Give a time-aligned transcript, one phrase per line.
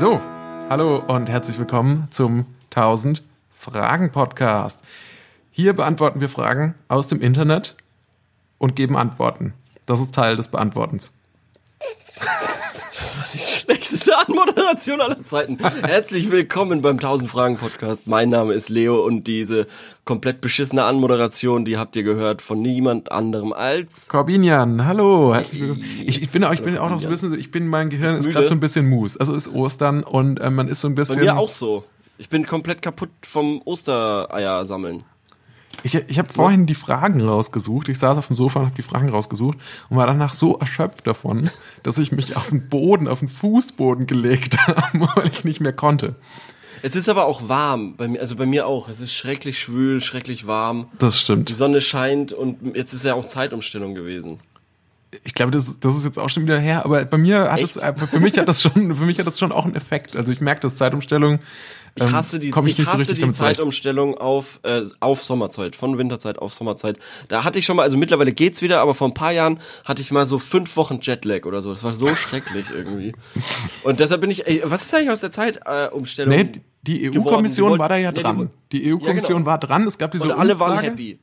[0.00, 0.18] So,
[0.70, 4.80] hallo und herzlich willkommen zum 1000 Fragen Podcast.
[5.50, 7.76] Hier beantworten wir Fragen aus dem Internet
[8.56, 9.52] und geben Antworten.
[9.84, 11.12] Das ist Teil des Beantwortens.
[13.32, 15.58] Die schlechteste Anmoderation aller Zeiten.
[15.82, 18.08] Herzlich willkommen beim 1000 Fragen Podcast.
[18.08, 19.68] Mein Name ist Leo und diese
[20.04, 25.32] komplett beschissene Anmoderation, die habt ihr gehört von niemand anderem als Corbinian, hallo.
[25.32, 25.84] Herzlich willkommen.
[26.04, 28.16] Ich, ich bin, auch, ich bin auch noch so ein bisschen, ich bin, mein Gehirn
[28.16, 29.16] ist gerade so ein bisschen Mus.
[29.16, 31.16] Also ist Ostern und äh, man ist so ein bisschen.
[31.16, 31.84] Bei mir auch so.
[32.18, 35.04] Ich bin komplett kaputt vom Ostereier sammeln.
[35.82, 37.88] Ich, ich habe vorhin die Fragen rausgesucht.
[37.88, 39.58] Ich saß auf dem Sofa und habe die Fragen rausgesucht
[39.88, 41.50] und war danach so erschöpft davon,
[41.82, 45.72] dass ich mich auf den Boden, auf den Fußboden gelegt habe, weil ich nicht mehr
[45.72, 46.16] konnte.
[46.82, 48.88] Es ist aber auch warm, bei mir, also bei mir auch.
[48.88, 50.88] Es ist schrecklich schwül, schrecklich warm.
[50.98, 51.50] Das stimmt.
[51.50, 54.40] Die Sonne scheint und jetzt ist ja auch Zeitumstellung gewesen.
[55.24, 57.78] Ich glaube, das, das ist jetzt auch schon wieder her, aber bei mir hat es,
[58.10, 60.16] für mich hat das schon, für mich hat das schon auch einen Effekt.
[60.16, 61.40] Also ich merke, dass Zeitumstellung
[61.94, 65.98] ich ähm, hasse die, ich, ich hasse so die Zeitumstellung auf, äh, auf Sommerzeit, von
[65.98, 66.98] Winterzeit auf Sommerzeit.
[67.28, 70.02] Da hatte ich schon mal, also mittlerweile geht's wieder, aber vor ein paar Jahren hatte
[70.02, 71.72] ich mal so fünf Wochen Jetlag oder so.
[71.72, 73.12] Das war so schrecklich irgendwie.
[73.82, 76.32] Und deshalb bin ich, ey, was ist eigentlich aus der Zeitumstellung?
[76.32, 76.52] Äh, nee,
[76.82, 78.50] die EU-Kommission war da ja dran.
[78.72, 79.46] die EU-Kommission ja, genau.
[79.46, 80.76] war dran, es gab diese Und alle Umfrage.
[80.76, 81.18] waren happy.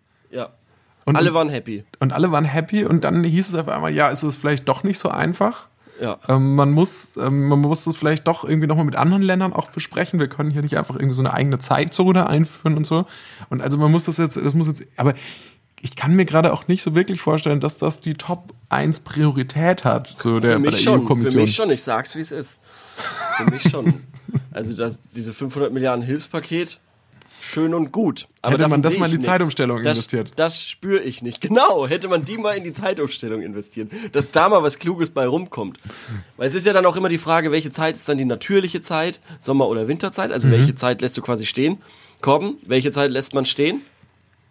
[1.07, 1.85] Und alle waren happy.
[1.99, 4.83] Und alle waren happy und dann hieß es auf einmal, ja, ist es vielleicht doch
[4.83, 5.67] nicht so einfach.
[6.01, 6.19] Ja.
[6.27, 9.69] Ähm, man muss, ähm, man muss es vielleicht doch irgendwie nochmal mit anderen Ländern auch
[9.69, 10.19] besprechen.
[10.19, 13.05] Wir können hier nicht einfach irgendwie so eine eigene Zeitzone einführen und so.
[13.49, 15.13] Und also man muss das jetzt, das muss jetzt, aber
[15.81, 19.85] ich kann mir gerade auch nicht so wirklich vorstellen, dass das die Top 1 Priorität
[19.85, 21.31] hat, so der, für mich der schon, EU-Kommission.
[21.31, 22.59] Für mich schon, ich sag's wie es ist.
[23.37, 24.03] Für mich schon.
[24.51, 26.81] Also das, diese 500 Milliarden Hilfspaket,
[27.47, 28.27] schön und gut.
[28.41, 29.25] Aber hätte man das mal in die nix.
[29.25, 30.33] Zeitumstellung das, investiert.
[30.35, 31.41] Das spüre ich nicht.
[31.41, 35.25] Genau, hätte man die mal in die Zeitumstellung investiert, dass da mal was Kluges bei
[35.27, 35.79] rumkommt.
[36.37, 38.81] Weil es ist ja dann auch immer die Frage, welche Zeit ist dann die natürliche
[38.81, 40.31] Zeit, Sommer- oder Winterzeit?
[40.31, 40.51] Also mhm.
[40.51, 41.77] welche Zeit lässt du quasi stehen?
[42.21, 43.81] Korben, welche Zeit lässt man stehen?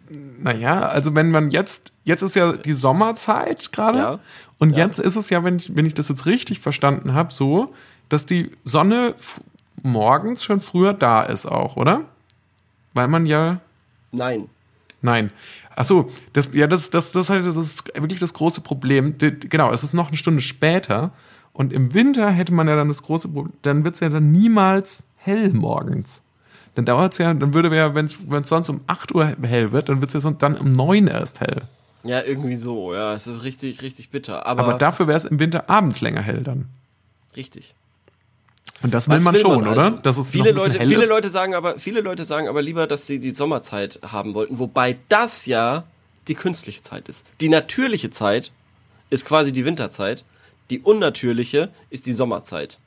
[0.09, 4.19] Naja, also wenn man jetzt, jetzt ist ja die Sommerzeit gerade ja.
[4.57, 4.85] und ja.
[4.85, 7.73] jetzt ist es ja, wenn ich, wenn ich das jetzt richtig verstanden habe, so,
[8.07, 9.15] dass die Sonne
[9.83, 12.05] morgens schon früher da ist auch, oder?
[12.97, 13.61] Weil man ja.
[14.11, 14.49] Nein.
[15.03, 15.29] Nein.
[15.75, 19.19] Achso, das, ja, das, das, das, halt, das ist wirklich das große Problem.
[19.19, 21.11] Genau, es ist noch eine Stunde später.
[21.53, 24.31] Und im Winter hätte man ja dann das große Problem, dann wird es ja dann
[24.31, 26.23] niemals hell morgens.
[26.73, 28.17] Dann dauert es ja, dann würde ja, wenn es
[28.49, 31.63] sonst um 8 Uhr hell wird, dann wird es ja dann um 9 erst hell.
[32.03, 33.13] Ja, irgendwie so, ja.
[33.13, 34.47] Es ist richtig, richtig bitter.
[34.47, 36.65] Aber, Aber dafür wäre es im Winter abends länger hell dann.
[37.35, 37.75] Richtig.
[38.83, 39.83] Und das will Was man will schon, man oder?
[39.85, 39.97] Also?
[40.03, 41.09] Das ist viele Leute, viele ist.
[41.09, 44.97] Leute sagen aber, viele Leute sagen aber lieber, dass sie die Sommerzeit haben wollten, wobei
[45.09, 45.83] das ja
[46.27, 47.25] die künstliche Zeit ist.
[47.41, 48.51] Die natürliche Zeit
[49.09, 50.23] ist quasi die Winterzeit,
[50.69, 52.79] die unnatürliche ist die Sommerzeit.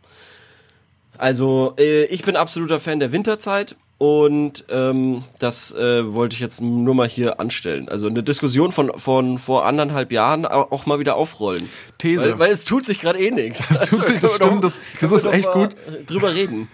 [1.19, 6.63] Also äh, ich bin absoluter Fan der Winterzeit und ähm, das äh, wollte ich jetzt
[6.63, 7.91] nur mal hier anstellen.
[7.91, 11.69] Also eine Diskussion von, von vor anderthalb Jahren auch mal wieder aufrollen.
[11.99, 12.23] These.
[12.23, 13.69] Weil, weil es tut sich gerade eh nichts.
[13.69, 15.77] Das tut also, sich, das stimmt, das, das ist echt gut.
[16.07, 16.69] Drüber reden.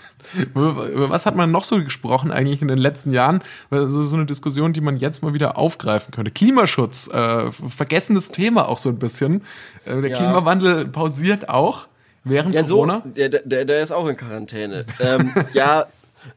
[0.54, 3.42] Über was hat man noch so gesprochen eigentlich in den letzten Jahren?
[3.70, 6.30] Also so eine Diskussion, die man jetzt mal wieder aufgreifen könnte.
[6.30, 9.42] Klimaschutz, äh, vergessenes Thema auch so ein bisschen.
[9.84, 10.16] Äh, der ja.
[10.16, 11.88] Klimawandel pausiert auch.
[12.22, 13.02] Während ja, Corona?
[13.04, 14.84] So, der, der, der ist auch in Quarantäne.
[15.00, 15.86] ähm, ja,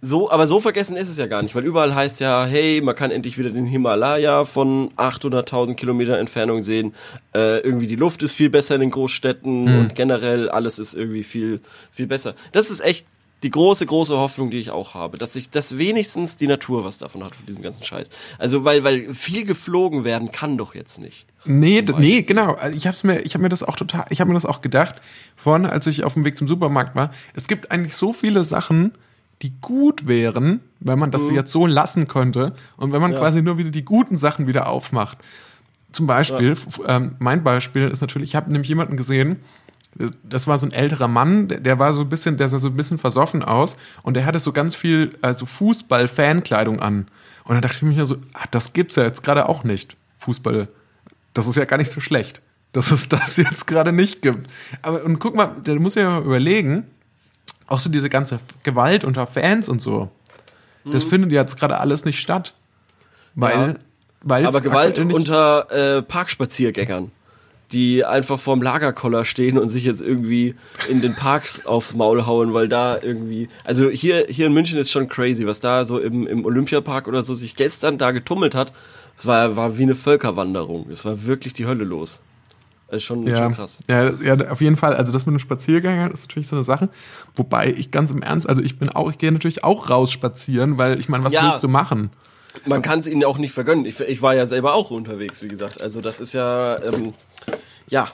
[0.02, 2.96] so, aber so vergessen ist es ja gar nicht, weil überall heißt ja, hey, man
[2.96, 6.94] kann endlich wieder den Himalaya von 800.000 Kilometer Entfernung sehen.
[7.36, 9.80] Äh, irgendwie die Luft ist viel besser in den Großstädten mhm.
[9.80, 11.62] und generell alles ist irgendwie viel,
[11.92, 12.36] viel besser.
[12.52, 13.06] Das ist echt
[13.44, 16.98] die große, große Hoffnung, die ich auch habe, dass sich, dass wenigstens die Natur was
[16.98, 18.10] davon hat von diesem ganzen Scheiß.
[18.38, 21.26] Also, weil, weil viel geflogen werden kann doch jetzt nicht.
[21.46, 22.54] Nee, nee, genau.
[22.54, 24.62] Also ich hab's mir, ich habe mir das auch total, ich habe mir das auch
[24.62, 24.96] gedacht,
[25.36, 27.12] vorne, als ich auf dem Weg zum Supermarkt war.
[27.34, 28.92] Es gibt eigentlich so viele Sachen,
[29.42, 31.36] die gut wären, wenn man das mhm.
[31.36, 33.20] jetzt so lassen könnte und wenn man ja.
[33.20, 35.18] quasi nur wieder die guten Sachen wieder aufmacht.
[35.91, 36.97] Zum Beispiel, ja.
[36.97, 39.38] ähm, mein Beispiel ist natürlich, ich habe nämlich jemanden gesehen,
[40.24, 42.78] das war so ein älterer Mann, der, war so ein bisschen, der sah so ein
[42.78, 47.08] bisschen versoffen aus und der hatte so ganz viel also Fußball-Fankleidung an.
[47.44, 49.96] Und dann dachte ich mir so, ah, das gibt's ja jetzt gerade auch nicht.
[50.20, 50.68] Fußball,
[51.34, 54.47] das ist ja gar nicht so schlecht, dass es das jetzt gerade nicht gibt.
[54.84, 56.85] Aber und guck mal, der muss ja mal überlegen,
[57.70, 60.10] auch so diese ganze Gewalt unter Fans und so,
[60.86, 61.10] das mhm.
[61.10, 62.54] findet jetzt gerade alles nicht statt.
[63.36, 63.78] Weil,
[64.32, 64.48] ja.
[64.48, 67.12] Aber Gewalt unter äh, Parkspaziergängern,
[67.72, 70.56] die einfach vorm Lagerkoller stehen und sich jetzt irgendwie
[70.90, 73.50] in den Parks aufs Maul hauen, weil da irgendwie.
[73.64, 77.24] Also hier, hier in München ist schon crazy, was da so im, im Olympiapark oder
[77.24, 78.74] so sich gestern da getummelt hat.
[79.16, 80.90] Es war, war wie eine Völkerwanderung.
[80.90, 82.22] Es war wirklich die Hölle los.
[82.91, 83.80] Ist schon, Ja, schon krass.
[83.88, 84.96] ja, ja, auf jeden Fall.
[84.96, 86.90] Also das mit dem Spaziergang ist natürlich so eine Sache.
[87.36, 90.78] Wobei ich ganz im Ernst, also ich bin auch, ich gehe natürlich auch raus spazieren,
[90.78, 91.44] weil ich meine, was Ja.
[91.46, 92.09] willst du machen?
[92.66, 93.86] Man kann es ihnen ja auch nicht vergönnen.
[93.86, 95.80] Ich, ich war ja selber auch unterwegs, wie gesagt.
[95.80, 97.14] Also das ist ja, ähm,
[97.88, 98.08] ja,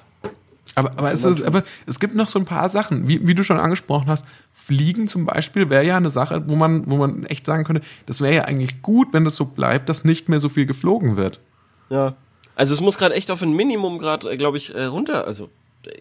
[0.76, 3.44] Aber, aber, es ist, aber es gibt noch so ein paar Sachen, wie, wie du
[3.44, 4.26] schon angesprochen hast.
[4.52, 8.20] Fliegen zum Beispiel wäre ja eine Sache, wo man, wo man echt sagen könnte, das
[8.20, 11.40] wäre ja eigentlich gut, wenn das so bleibt, dass nicht mehr so viel geflogen wird.
[11.90, 12.16] ja.
[12.56, 15.28] Also es muss gerade echt auf ein Minimum gerade, glaube ich, äh, runter.
[15.28, 15.50] Also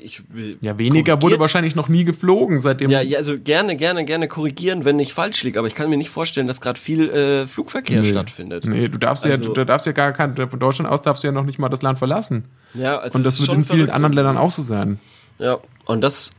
[0.02, 2.90] ich will Ja, weniger wurde korrigiert- wahrscheinlich noch nie geflogen, seitdem.
[2.90, 5.58] Ja, ja, also gerne, gerne, gerne korrigieren, wenn ich falsch liege.
[5.58, 8.10] Aber ich kann mir nicht vorstellen, dass gerade viel äh, Flugverkehr Nee.
[8.10, 8.64] stattfindet.
[8.64, 11.26] Nee, du darfst ja, Also- du darfst ja gar kein, von Deutschland aus darfst du
[11.28, 12.44] ja noch nicht mal das Land verlassen.
[12.72, 13.92] Ja, also Und das ist wird in vielen verrückt.
[13.92, 14.98] anderen Ländern auch so sein.
[15.38, 16.30] Ja, und das,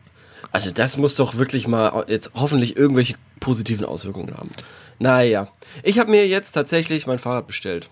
[0.51, 4.49] also das muss doch wirklich mal jetzt hoffentlich irgendwelche positiven Auswirkungen haben.
[4.97, 5.49] Naja,
[5.83, 7.89] ich habe mir jetzt tatsächlich mein Fahrrad bestellt.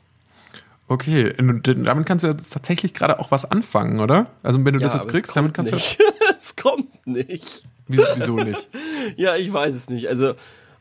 [0.93, 4.27] Okay, und damit kannst du jetzt tatsächlich gerade auch was anfangen, oder?
[4.43, 5.75] Also wenn du das Ja, jetzt aber es kriegst, damit kannst du.
[5.75, 5.97] nicht.
[6.39, 7.63] es kommt nicht.
[7.87, 8.69] Wieso, wieso nicht?
[9.15, 10.07] Ja, ich weiß es nicht.
[10.07, 10.33] Also,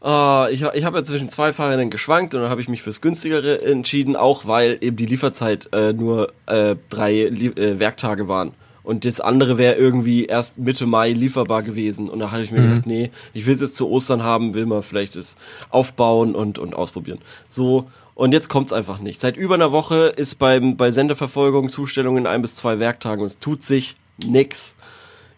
[0.03, 3.01] ah, ich, ich habe ja zwischen zwei Fahrrädern geschwankt und dann habe ich mich fürs
[3.01, 8.53] günstigere entschieden, auch weil eben die Lieferzeit äh, nur äh, drei äh, Werktage waren.
[8.83, 12.11] Und das andere wäre irgendwie erst Mitte Mai lieferbar gewesen.
[12.11, 14.67] Und da hatte ich mir gedacht, nee, ich will es jetzt zu Ostern haben, will
[14.67, 15.37] mal vielleicht es
[15.71, 17.21] aufbauen und, und ausprobieren.
[17.49, 17.89] So,
[18.23, 19.19] und jetzt kommt's einfach nicht.
[19.19, 23.27] Seit über einer Woche ist beim, bei Sendeverfolgung Zustellung in ein bis zwei Werktagen und
[23.27, 24.77] es tut sich nix.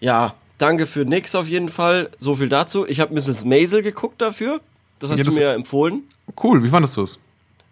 [0.00, 2.10] Ja, danke für nix auf jeden Fall.
[2.18, 2.86] So viel dazu.
[2.86, 3.46] Ich habe Mrs.
[3.46, 4.60] Maisel geguckt dafür.
[4.98, 6.02] Das hast Ja, du das- mir ja empfohlen.
[6.42, 7.18] Cool, wie fandest du es?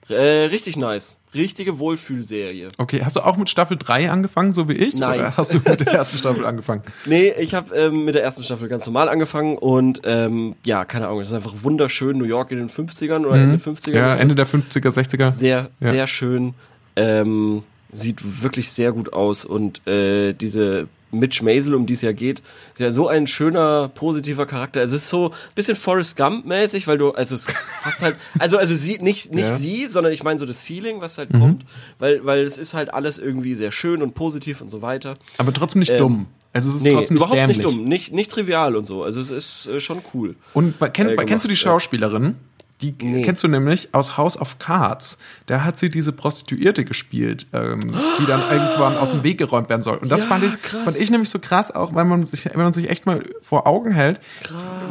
[0.08, 1.16] Äh, richtig nice.
[1.34, 2.68] Richtige Wohlfühlserie.
[2.76, 4.94] Okay, hast du auch mit Staffel 3 angefangen, so wie ich?
[4.94, 5.20] Nein.
[5.20, 6.82] Oder hast du mit der ersten Staffel angefangen?
[7.06, 11.06] Nee, ich habe ähm, mit der ersten Staffel ganz normal angefangen und ähm, ja, keine
[11.06, 12.18] Ahnung, es ist einfach wunderschön.
[12.18, 13.90] New York in den 50ern oder Ende 50er.
[13.90, 13.94] Mhm.
[13.96, 15.30] Ja, Ende der 50er, 60er.
[15.30, 15.88] sehr, Ja.
[15.90, 16.54] sehr schön.
[16.96, 17.62] Ähm,
[17.92, 22.40] sieht wirklich sehr gut aus und äh, diese Mitch Maisel, um die es ja geht,
[22.72, 24.82] ist ja so ein schöner, positiver Charakter.
[24.82, 27.46] Es ist so ein bisschen Forrest Gump-mäßig, weil du, also es
[27.82, 29.56] hast halt, also, also sie, nicht, nicht Ja.
[29.56, 31.20] sie, sondern ich meine so das Feeling, was Mhm.
[31.20, 31.64] halt kommt,
[31.98, 35.14] weil, weil es ist halt alles irgendwie sehr schön und positiv und so weiter.
[35.38, 36.26] Aber trotzdem nicht Ähm, dumm.
[36.54, 37.56] Also es ist Nee, trotzdem nicht überhaupt dämlich.
[37.58, 39.02] nicht dumm, nicht, nicht trivial und so.
[39.04, 40.36] Also es ist äh, schon cool.
[40.52, 41.62] Und bei- kenn, Äh, bei- kennst du die gemacht.
[41.64, 42.34] Schauspielerin?
[42.82, 43.22] Die Nee.
[43.22, 45.16] kennst du nämlich aus House of Cards.
[45.46, 47.78] Da hat sie diese Prostituierte gespielt, ähm,
[48.18, 49.98] die dann irgendwann aus dem Weg geräumt werden soll.
[49.98, 50.82] Und das Ja, fand, ich, krass.
[50.84, 53.66] fand ich nämlich so krass, auch weil man sich, wenn man sich echt mal vor
[53.66, 54.20] Augen hält,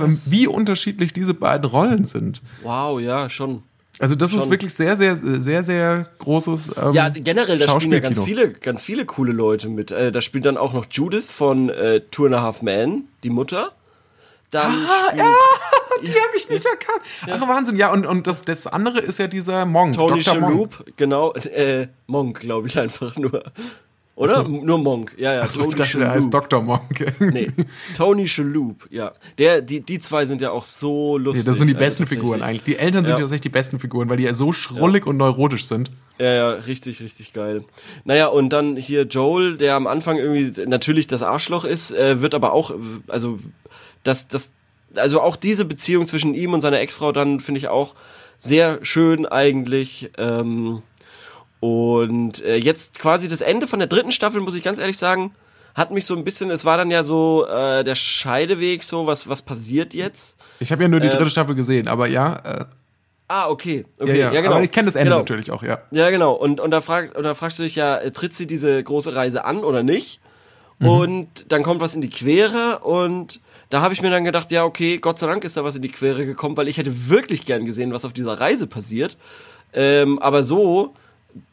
[0.01, 2.41] ähm, wie unterschiedlich diese beiden Rollen sind.
[2.63, 3.63] Wow, ja, schon.
[3.99, 4.49] Also das ist Schon.
[4.49, 8.81] wirklich sehr, sehr, sehr, sehr großes ähm, Ja, generell, da spielen ja ganz viele, ganz
[8.81, 9.91] viele coole Leute mit.
[9.91, 13.29] Äh, da spielt dann auch noch Judith von äh, Two and a Half Men, die
[13.29, 13.73] Mutter.
[14.49, 15.23] Dann Ah, spielt
[16.01, 17.01] Die habe ich nicht erkannt.
[17.27, 17.75] Ach, Wahnsinn.
[17.75, 19.93] Ja, und, und das, das andere ist ja dieser Monk.
[19.95, 20.39] Tony Dr.
[20.39, 20.51] Monk.
[20.73, 23.43] Shalhoub, genau, äh, Monk, glaube ich einfach nur.
[24.15, 24.43] Oder?
[24.45, 24.47] So.
[24.49, 25.41] Nur Monk, ja, ja.
[25.41, 26.61] Achso, ich dachte, der heißt Dr.
[26.61, 26.81] Monk.
[27.19, 27.49] Nee,
[27.95, 29.13] Tony Shalhoub, ja.
[29.39, 31.45] Der, die, die zwei sind ja auch so Nee, lustig.
[31.45, 32.19] das sind die also besten tatsächlich.
[32.21, 32.63] Figuren eigentlich.
[32.63, 33.19] Die Eltern sind Ja.
[33.19, 35.89] tatsächlich die besten Figuren, weil die ja so schrullig und neurotisch sind.
[36.19, 37.63] Ja, ja, richtig, richtig geil.
[38.03, 42.35] Naja, und dann hier Joel, der am Anfang irgendwie natürlich das Arschloch ist, äh, wird
[42.35, 42.71] aber auch,
[43.07, 43.39] also,
[44.03, 44.51] das, das,
[44.95, 47.95] also auch diese Beziehung zwischen ihm und seiner Ex-Frau dann finde ich auch
[48.37, 50.11] sehr schön eigentlich.
[50.17, 50.81] Ähm,
[51.59, 55.35] und äh, jetzt quasi das Ende von der dritten Staffel, muss ich ganz ehrlich sagen,
[55.75, 59.29] hat mich so ein bisschen, es war dann ja so äh, der Scheideweg, so, was,
[59.29, 60.37] was passiert jetzt?
[60.59, 62.35] Ich habe ja nur die Äh, dritte Staffel gesehen, aber ja.
[62.43, 62.65] Äh,
[63.27, 63.85] Ah, okay.
[63.97, 64.19] ja, okay.
[64.19, 64.55] ja, Ja, genau.
[64.55, 65.19] Aber ich kenne das Ende genau.
[65.19, 65.77] natürlich auch, ja.
[65.91, 66.33] Ja, genau.
[66.33, 69.15] Und, und, da frag, und da fragst du dich ja, äh, tritt sie diese große
[69.15, 70.19] Reise an oder nicht?
[70.79, 70.87] Mhm.
[70.89, 73.39] Und dann kommt was in die Quere und
[73.71, 75.81] da habe ich mir dann gedacht, ja, okay, Gott sei Dank ist da was in
[75.81, 79.17] die Quere gekommen, weil ich hätte wirklich gern gesehen, was auf dieser Reise passiert.
[79.73, 80.93] Ähm, aber so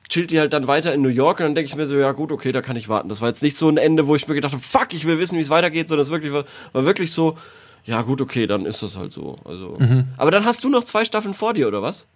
[0.08, 2.12] chillt die halt dann weiter in New York und dann denke ich mir so, ja
[2.12, 3.08] gut, okay, da kann ich warten.
[3.08, 5.18] Das war jetzt nicht so ein Ende, wo ich mir gedacht habe, fuck, ich will
[5.18, 7.36] wissen, wie es weitergeht, sondern es wirklich war, war wirklich so,
[7.84, 9.38] ja gut, okay, dann ist das halt so.
[9.44, 10.08] Also, Mhm.
[10.16, 12.08] aber dann hast du noch zwei Staffeln vor dir oder was?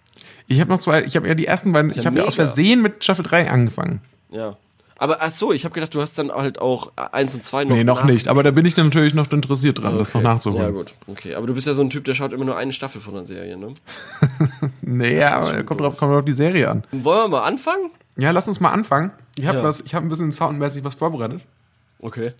[0.49, 2.35] Ich habe noch zwei, ich habe ja die ersten beiden, ja ich habe ja aus.
[2.35, 4.00] Versehen mit Staffel 3 angefangen.
[4.30, 4.56] Ja.
[5.02, 7.75] Aber ach so, ich habe gedacht, du hast dann halt auch eins und zwei noch.
[7.75, 10.28] Nee, noch nicht, aber da bin ich natürlich noch interessiert dran, das noch Okay.
[10.30, 10.64] nachzuholen.
[10.66, 10.94] Ja, gut.
[11.09, 13.14] Okay, aber du bist ja so ein Typ, der schaut immer nur eine Staffel von
[13.16, 13.75] einer Serie, ne?
[14.82, 16.85] Nee, ja, aber kommt drauf, kommt auf die Serie an.
[16.92, 17.90] Wollen wir mal anfangen?
[18.16, 19.11] Ja, lass uns mal anfangen.
[19.35, 19.64] Ich habe Ja.
[19.64, 21.40] was, ich habe ein bisschen soundmäßig was vorbereitet.
[22.00, 22.30] Okay.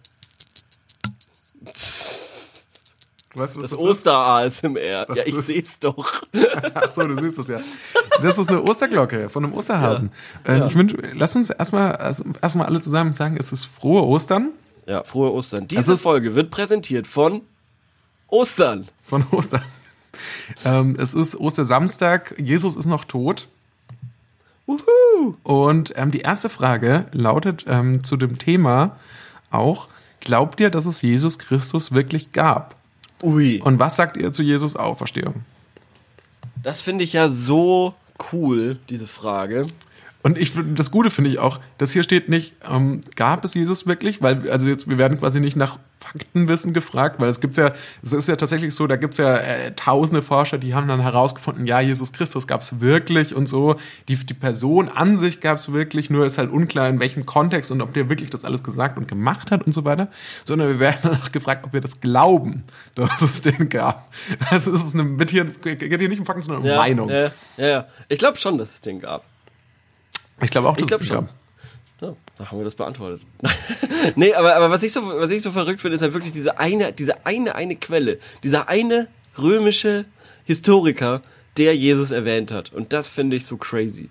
[3.35, 3.79] Du weißt, was Das das?
[3.79, 5.07] Oster-ASMR.
[5.15, 6.23] Ja, ich ist- seh's doch.
[6.75, 7.59] Ach so, du siehst das ja.
[8.23, 10.11] Das ist eine Osterglocke von einem Osterhasen.
[10.45, 14.51] Ähm, Ich wünsch, lass uns erstmal erst- erstmal alle zusammen sagen, es ist frohe Ostern
[14.87, 15.67] Ja, frohe Ostern.
[15.69, 17.41] Diese Also es- Folge wird präsentiert von
[18.29, 18.89] Ostern.
[19.07, 19.62] von Ostern.
[20.67, 23.49] Ähm, es ist Ostersamstag, Jesus ist noch tot.
[24.67, 25.35] Wuhu.
[25.43, 28.97] Und ähm, die erste Frage lautet ähm, zu dem Thema
[29.51, 29.89] auch,
[30.21, 32.75] glaubt ihr, dass es Jesus Christus wirklich gab?
[33.23, 33.61] Ui.
[33.62, 35.45] Und was sagt ihr zu Jesus Auferstehung?
[36.62, 37.95] Das finde ich ja so
[38.33, 39.67] cool, diese Frage.
[40.23, 43.87] Und ich das Gute finde ich auch, dass hier steht nicht, ähm, gab es Jesus
[43.87, 44.23] wirklich?
[44.23, 48.12] Weil, also jetzt, wir werden quasi nicht nach Faktenwissen gefragt, weil es gibt ja, es
[48.12, 51.81] ist ja tatsächlich so, da gibt's ja äh, tausende Forscher, die haben dann herausgefunden, ja,
[51.81, 53.76] Jesus Christus gab's wirklich und so.
[54.09, 57.83] Die, die Person an sich gab's wirklich, nur ist halt unklar, in welchem Kontext und
[57.83, 60.09] ob der wirklich das alles gesagt und gemacht hat und so weiter.
[60.45, 62.64] Sondern wir werden danach gefragt, ob wir das glauben,
[62.95, 64.12] dass es den gab.
[64.50, 67.09] Also es ist eine, wird hier, geht hier nicht um Fakten, sondern um Ja, Meinung.
[67.09, 67.87] Ja, ja, ja.
[68.09, 69.25] Ich glaube schon, dass es den gab.
[70.41, 71.27] Ich glaube auch, dass Ich glaube es schon.
[71.27, 71.35] gab.
[72.01, 73.23] Ja, da haben wir das beantwortet.
[74.17, 76.59] nee, aber, aber was ich so, was ich so verrückt finde, ist halt wirklich diese
[76.59, 78.19] eine, diese eine, eine Quelle.
[78.43, 79.07] Dieser eine
[79.39, 80.07] römische
[80.45, 81.23] Historiker,
[81.57, 82.73] der Jesus erwähnt hat.
[82.73, 84.11] Und das finde ich so crazy.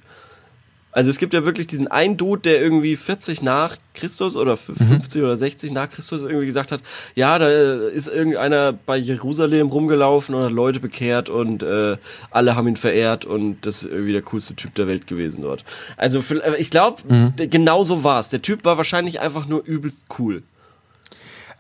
[0.94, 4.72] Also es gibt ja wirklich diesen einen Dude, der irgendwie 40 nach Christus oder f-
[4.78, 6.82] 50 oder 60 nach Christus irgendwie gesagt hat,
[7.16, 11.96] ja, da ist irgendeiner bei Jerusalem rumgelaufen und hat Leute bekehrt und äh,
[12.30, 15.64] alle haben ihn verehrt und das ist irgendwie der coolste Typ der Welt gewesen dort.
[15.96, 17.02] Also für- äh, ich glaube,
[17.38, 18.28] genau so war's.
[18.30, 20.44] Der Typ war wahrscheinlich einfach nur übelst cool.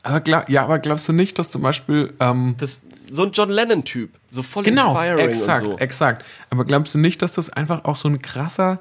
[0.03, 3.49] Aber glaub, ja, aber glaubst du nicht, dass zum Beispiel ähm, Das so ein John
[3.49, 5.77] Lennon Typ, so voll genau, inspiring exakt, und so.
[5.77, 6.25] exakt.
[6.49, 8.79] Aber glaubst du nicht, dass das einfach auch so ein krasser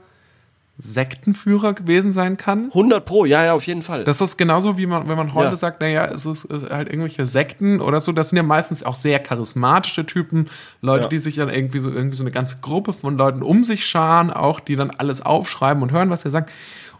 [0.81, 2.67] Sektenführer gewesen sein kann?
[2.69, 4.05] 100 pro, ja, ja, auf jeden Fall.
[4.05, 5.57] Das ist genauso wie man, wenn man heute Ja.
[5.57, 8.13] sagt, naja, es ist, ist halt irgendwelche Sekten oder so.
[8.13, 10.49] Das sind ja meistens auch sehr charismatische Typen,
[10.81, 11.09] Leute, Ja.
[11.09, 14.31] die sich dann irgendwie so irgendwie so eine ganze Gruppe von Leuten um sich scharen,
[14.31, 16.51] auch die dann alles aufschreiben und hören, was er sagt.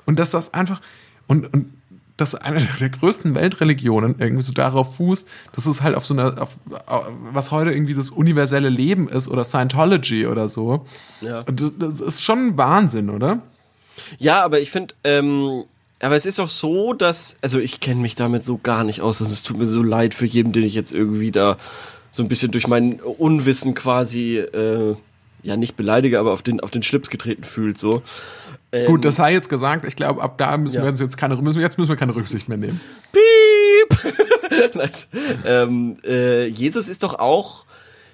[0.07, 0.81] Und dass das einfach
[1.27, 1.67] und und
[2.17, 6.43] dass eine der größten Weltreligionen irgendwie so darauf fußt, dass es halt auf so einer,
[6.43, 6.51] auf,
[7.33, 10.85] was heute irgendwie das universelle Leben ist oder Scientology oder so.
[11.23, 11.41] Ja.
[11.41, 13.39] Und das, das ist schon Wahnsinn, oder?
[14.19, 15.65] Ja, aber ich finde, ähm,
[16.03, 19.21] aber es ist auch so, dass, also ich kenne mich damit so gar nicht aus.
[19.21, 21.57] Also es tut mir so leid für jeden, den ich jetzt irgendwie da
[22.11, 24.97] so ein bisschen durch mein Unwissen quasi, äh,
[25.43, 28.03] ja nicht beleidige, aber auf den, auf den Schlips getreten fühlt, so.
[28.73, 29.85] Ähm, Gut, das sei jetzt gesagt.
[29.87, 30.83] Ich glaube, ab da müssen Ja.
[30.83, 32.81] wir uns jetzt keine, müssen, jetzt müssen wir keine Rücksicht mehr nehmen.
[33.13, 34.15] Piep!
[34.75, 34.91] Nein.
[35.47, 37.65] Ähm, äh, Jesus ist doch auch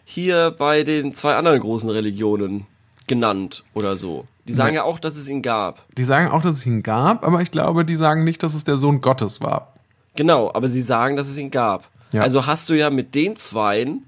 [0.04, 2.66] hier bei den zwei anderen großen Religionen
[3.06, 4.26] genannt oder so.
[4.46, 5.84] Die sagen ja auch, dass es ihn gab.
[5.96, 8.64] Die sagen auch, dass es ihn gab, aber ich glaube, die sagen nicht, dass es
[8.64, 9.72] der Sohn Gottes war.
[10.14, 11.88] Genau, aber sie sagen, dass es ihn gab.
[12.12, 12.22] Ja.
[12.22, 14.04] Also hast du ja mit den Zweien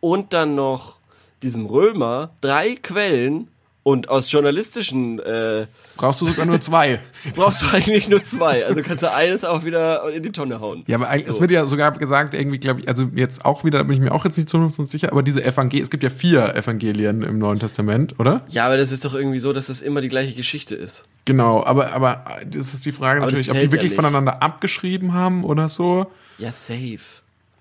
[0.00, 0.96] und dann noch
[1.42, 3.48] diesem Römer drei Quellen
[3.86, 6.98] und aus journalistischen äh, Brauchst du sogar nur zwei.
[7.36, 8.66] brauchst du eigentlich nur zwei.
[8.66, 10.82] Also kannst du eines auch wieder in die Tonne hauen.
[10.88, 11.40] Ja, aber eigentlich, es So.
[11.40, 14.10] wird ja sogar gesagt, irgendwie, glaube ich, also jetzt auch wieder, da bin ich mir
[14.10, 17.38] auch jetzt nicht zu 100% sicher, aber diese Evangelien, es gibt ja vier Evangelien im
[17.38, 18.44] Neuen Testament, oder?
[18.48, 21.04] Ja, aber das ist doch irgendwie so, dass das immer die gleiche Geschichte ist.
[21.24, 25.14] Genau, aber, aber das ist die Frage Aber natürlich, ob die wirklich ja voneinander abgeschrieben
[25.14, 26.10] haben oder so.
[26.38, 26.98] Ja, safe.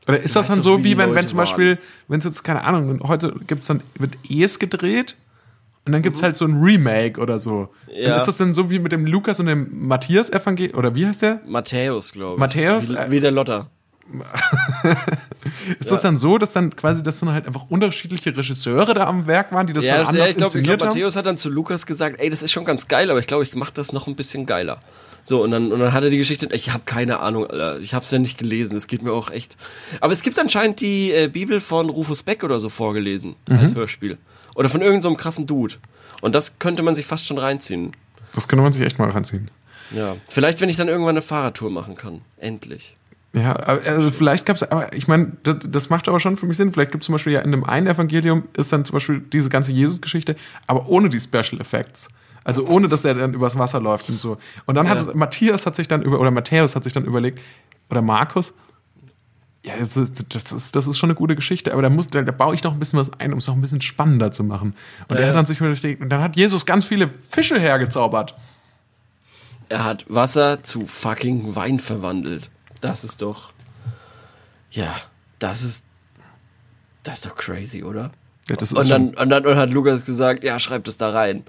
[0.08, 1.78] Oder ist Du das dann so, wie wenn, wenn zum Beispiel,
[2.08, 5.16] wenn es jetzt, keine Ahnung, heute gibt's dann, wird Es gedreht
[5.86, 7.70] und dann gibt's halt so ein Remake oder so.
[7.88, 8.02] Dann Mhm.
[8.04, 8.16] Ja.
[8.16, 11.22] ist das dann so wie mit dem Lukas und dem Matthias Evangelium, oder wie heißt
[11.22, 11.42] der?
[11.48, 12.40] Matthäus, glaube ich.
[12.40, 12.90] Matthäus?
[12.90, 13.70] Wie, wie der Lotter.
[15.80, 19.26] Ist das dann so, dass dann quasi, dass dann halt einfach unterschiedliche Regisseure da am
[19.28, 20.88] Werk waren, die das Ja, dann ja anders ich glaube, glaub, inszeniert haben?
[20.90, 23.44] Matthäus hat dann zu Lukas gesagt, ey, das ist schon ganz geil, aber ich glaube,
[23.44, 24.80] ich mache das noch ein bisschen geiler.
[25.24, 27.94] So, und dann, und dann hat er die Geschichte, ich habe keine Ahnung, Alter, ich
[27.96, 29.58] habe es ja nicht gelesen, es geht mir auch echt.
[30.02, 33.76] Aber es gibt anscheinend die äh, Bibel von Rufus Beck oder so vorgelesen, als Mhm.
[33.76, 34.18] Hörspiel.
[34.56, 35.76] Oder von irgendeinem so krassen Dude.
[36.22, 37.92] Und das könnte man sich fast schon reinziehen.
[38.34, 39.52] Das könnte man sich echt mal ranziehen.
[39.92, 40.16] Ja.
[40.28, 42.22] Vielleicht, wenn ich dann irgendwann eine Fahrradtour machen kann.
[42.38, 42.98] Endlich.
[43.34, 46.72] Ja, also vielleicht gab's, aber ich meine, das, das macht aber schon für mich Sinn.
[46.72, 49.50] Vielleicht gibt es zum Beispiel ja in dem einen Evangelium ist dann zum Beispiel diese
[49.50, 52.08] ganze Jesus-Geschichte, aber ohne die Special Effects.
[52.46, 54.38] Also ohne, dass er dann übers Wasser läuft und so.
[54.66, 54.96] Und dann Ja.
[54.96, 57.40] hat Matthias hat sich dann über, oder Matthäus hat sich dann überlegt,
[57.90, 58.54] oder Markus,
[59.66, 62.22] ja, das ist, das ist, das ist schon eine gute Geschichte, aber da muss, da,
[62.22, 64.44] da baue ich noch ein bisschen was ein, um es noch ein bisschen spannender zu
[64.44, 64.76] machen.
[65.08, 65.24] Und Ja.
[65.24, 68.36] er hat dann sich überlegt, und dann hat Jesus ganz viele Fische hergezaubert.
[69.70, 72.52] Er hat Wasser zu fucking Wein verwandelt.
[72.82, 73.52] Das ist doch.
[74.70, 74.94] Ja,
[75.40, 75.86] das ist.
[77.04, 78.12] Das ist doch crazy, oder?
[78.50, 81.10] Ja, das ist und, dann, und dann und hat Lukas gesagt, ja, schreib das da
[81.10, 81.44] rein.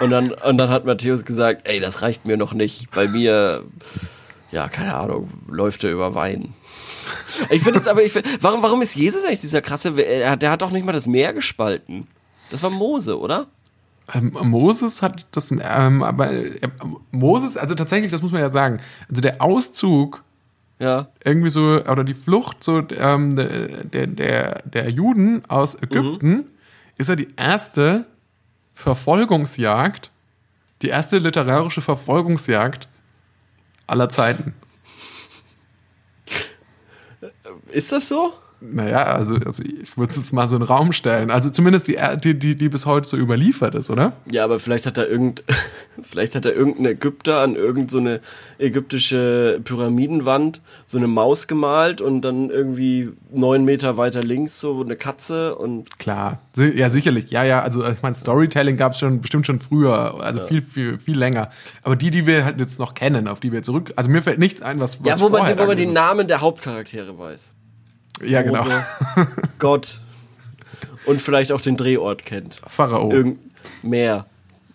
[0.00, 2.90] Und dann, und dann hat Matthäus gesagt, ey, das reicht mir noch nicht.
[2.92, 3.64] Bei mir,
[4.50, 6.54] ja, keine Ahnung, läuft er über Wein.
[7.50, 10.50] Ich finde es aber, ich find, warum, warum ist Jesus eigentlich dieser krasse, er, der
[10.50, 12.06] hat doch nicht mal das Meer gespalten.
[12.50, 13.46] Das war Mose, oder?
[14.14, 16.50] Ähm, Moses hat das, ähm, aber äh,
[17.10, 20.22] Moses, also tatsächlich, das muss man ja sagen, also der Auszug
[20.78, 21.08] Ja.
[21.24, 26.46] irgendwie so, oder die Flucht so ähm, der, der, der, der Juden aus Ägypten
[26.96, 28.06] ist ja die erste
[28.74, 30.10] Verfolgungsjagd,
[30.82, 32.88] die erste literarische Verfolgungsjagd
[33.86, 34.54] aller Zeiten.
[37.70, 38.32] Ist das so?
[38.60, 41.30] Naja, also, also ich würde es jetzt mal so in den Raum stellen.
[41.30, 41.96] Also zumindest die,
[42.34, 44.14] die, die, bis heute so überliefert ist, oder?
[44.28, 45.44] Ja, aber vielleicht hat da irgend,
[46.02, 52.22] vielleicht hat da irgendein Ägypter an irgendeine so ägyptische Pyramidenwand so eine Maus gemalt und
[52.22, 55.96] dann irgendwie neun Meter weiter links so eine Katze und.
[56.00, 57.62] Klar, ja sicherlich, ja, ja.
[57.62, 60.46] Also ich meine, Storytelling gab es schon bestimmt schon früher, also ja.
[60.46, 61.50] viel, viel, viel länger.
[61.84, 64.40] Aber die, die wir halt jetzt noch kennen, auf die wir zurück, also mir fällt
[64.40, 67.54] nichts ein, was, was ja, wo man, wo man die Namen der Hauptcharaktere weiß.
[68.24, 68.64] Ja, genau.
[69.58, 70.00] Gott.
[71.06, 72.60] Und vielleicht auch den Drehort kennt.
[72.66, 73.10] Pharao.
[73.10, 73.38] Irgend
[73.82, 74.26] Meer.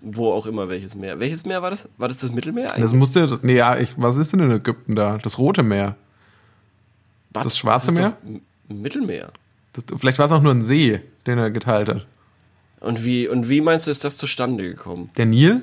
[0.02, 1.20] Wo auch immer, welches Meer.
[1.20, 1.88] Welches Meer war das?
[1.98, 2.84] War das das Mittelmeer eigentlich?
[2.84, 5.18] Das musste, nee, ja, ich, was ist denn in Ägypten da?
[5.18, 5.96] Das Rote Meer.
[7.32, 7.44] Was?
[7.44, 8.18] Das Schwarze das Meer?
[8.68, 9.32] Mittelmeer.
[9.74, 12.06] Das, vielleicht war es auch nur ein See, den er geteilt hat.
[12.82, 15.10] Und wie, und wie meinst du, ist das zustande gekommen?
[15.16, 15.62] Der Nil?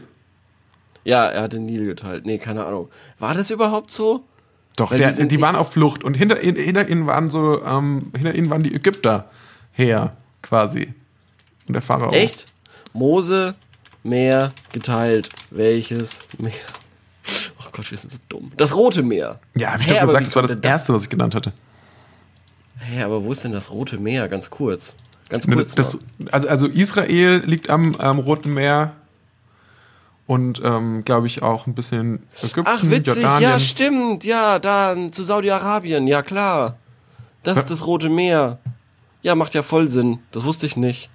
[1.04, 2.24] Ja, er hat den Nil geteilt.
[2.24, 2.88] Nee, keine Ahnung.
[3.18, 4.24] War das überhaupt so?
[4.80, 8.48] Doch, der, die, waren auf Flucht und hinter, hinter ihnen waren so, ähm, hinter ihnen
[8.48, 9.28] waren die Ägypter
[9.72, 10.94] her, quasi.
[11.68, 12.10] Und der Pharao.
[12.12, 12.46] Echt?
[12.94, 13.56] Mose,
[14.02, 15.28] Meer, geteilt.
[15.50, 16.54] Welches Meer?
[17.58, 18.52] Oh Gott, wir sind so dumm.
[18.56, 19.38] Das Rote Meer.
[19.54, 21.52] Ja, hab ich hey, doch gesagt, das war das erste, was ich genannt hatte.
[22.78, 24.28] Hä, hey, aber wo ist denn das Rote Meer?
[24.28, 24.94] Ganz kurz.
[25.28, 25.74] Ganz kurz.
[25.74, 25.98] Das,
[26.30, 28.96] also, also Israel liegt am ähm, Roten Meer
[30.30, 33.50] und ähm, glaube ich auch ein bisschen Ägypten, Ach witzig, Jordanien.
[33.50, 36.76] ja stimmt, ja, da zu Saudi-Arabien, ja klar.
[37.42, 38.58] Das ist das Rote Meer.
[39.22, 40.20] Ja, macht ja voll Sinn.
[40.30, 41.10] Das wusste ich nicht.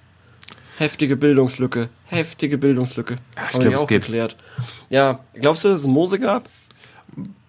[0.80, 3.16] Heftige Bildungslücke, heftige Bildungslücke.
[3.38, 4.02] Ja, ich glaube, es geht.
[4.02, 4.36] Geklärt.
[4.90, 6.50] Ja, glaubst du, dass es Mose gab?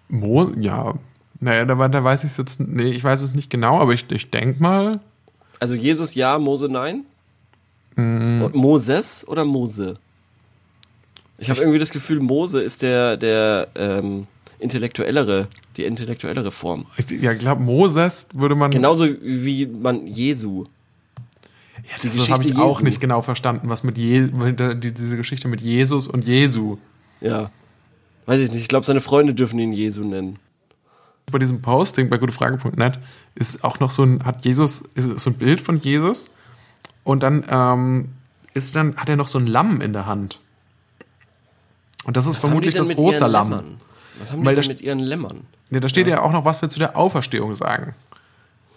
[0.07, 0.93] Mo, ja.
[1.41, 4.09] Naja, da, da weiß ich es jetzt, nee, ich weiß es nicht genau, aber ich,
[4.09, 5.01] ich denke mal.
[5.59, 7.03] Also Jesus ja, Mose nein?
[7.97, 8.45] Mm.
[8.53, 9.99] Moses oder Mose?
[11.37, 14.27] Ich habe irgendwie das Gefühl, Mose ist der, der ähm,
[14.59, 16.85] intellektuellere, die intellektuellere Form.
[16.97, 18.71] Ich, ja, ich glaube, Moses würde man.
[18.71, 20.65] Genauso wie man Jesu.
[21.83, 22.61] Ja, das habe ich Jesu.
[22.61, 24.29] auch nicht genau verstanden, was mit Je
[24.75, 26.77] diese Geschichte mit Jesus und Jesu.
[27.21, 27.51] Ja.
[28.25, 28.61] Weiß ich nicht.
[28.61, 30.37] Ich glaube, seine Freunde dürfen ihn Jesu nennen.
[31.31, 32.99] Bei diesem Posting bei gutefrage.net
[33.35, 36.29] ist auch noch so ein, hat Jesus, ist so ein Bild von Jesus
[37.03, 38.09] und dann ähm,
[38.53, 40.39] ist dann, hat er noch so ein Lamm in der Hand.
[42.07, 43.77] Und das ist was vermutlich das Osterlamm.
[44.17, 45.41] Was haben die denn mit ihren Lämmern?
[45.69, 46.15] Ja, da steht ja.
[46.15, 46.21] ja.
[46.21, 47.93] auch noch, was wir zu der Auferstehung sagen.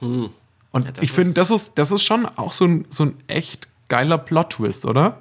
[0.01, 0.31] Hm.
[0.73, 3.69] Und ja, ich finde, das ist, das ist schon auch so ein, so ein echt
[3.89, 5.19] geiler Plot-Twist, oder?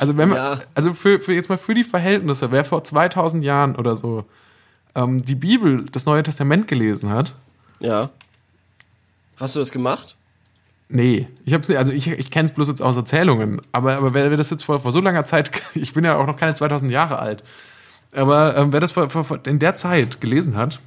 [0.00, 0.58] Also wenn man, ja.
[0.74, 4.24] also für, für jetzt mal für die Verhältnisse, wer vor 2000 Jahren oder so
[4.96, 7.34] ähm, die Bibel, das Neue Testament gelesen hat.
[7.78, 8.10] Ja.
[9.38, 10.16] Hast du das gemacht?
[10.88, 14.14] Nee, ich hab's nicht, also ich, ich kenne es bloß jetzt aus Erzählungen, aber, aber
[14.14, 16.54] wer, wer das jetzt vor, vor so langer Zeit, ich bin ja auch noch keine
[16.54, 17.42] 2000 Jahre alt,
[18.12, 20.80] aber ähm, wer das vor, vor, in der Zeit gelesen hat.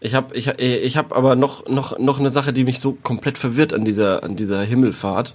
[0.00, 3.36] Ich habe ich, ich hab aber noch, noch, noch eine Sache, die mich so komplett
[3.36, 5.34] verwirrt an dieser, an dieser Himmelfahrt.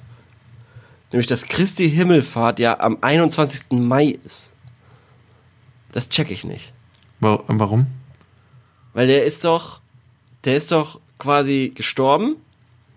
[1.12, 3.80] Nämlich, dass Christi Himmelfahrt ja am 21.
[3.82, 4.54] Mai ist.
[5.92, 6.74] Das check ich nicht.
[7.20, 7.88] Warum?
[8.94, 9.82] Weil der ist doch,
[10.46, 12.38] der ist doch quasi gestorben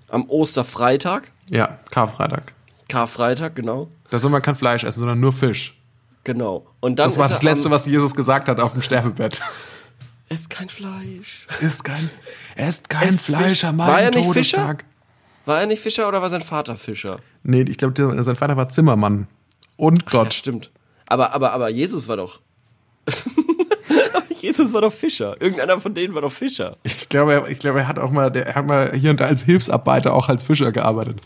[0.08, 1.30] am Osterfreitag.
[1.48, 2.52] Ja, Karfreitag.
[2.88, 3.88] Karfreitag, genau.
[4.10, 5.76] Da soll man kein Fleisch essen, sondern nur Fisch.
[6.24, 6.66] Genau.
[6.80, 9.40] Und dann das war das Letzte, was Jesus gesagt hat auf dem Sterbebett.
[10.28, 11.46] Ist kein Fleisch.
[11.60, 12.10] Ist kein,
[12.56, 14.80] ist kein ist Fleisch am War er nicht Todestag.
[14.80, 14.90] Fischer?
[15.44, 17.18] War er nicht Fischer oder war sein Vater Fischer?
[17.44, 19.28] Nee, ich glaube, sein Vater war Zimmermann.
[19.76, 20.22] Und Gott.
[20.22, 20.72] Ach, ja, stimmt.
[21.06, 22.40] Aber, aber, aber Jesus war doch.
[24.46, 25.34] Jesus war doch Fischer.
[25.40, 26.76] Irgendeiner von denen war doch Fischer.
[26.84, 29.18] Ich glaube, er, ich glaube, er hat auch mal, der, er hat mal hier und
[29.18, 31.20] da als Hilfsarbeiter auch als Fischer gearbeitet.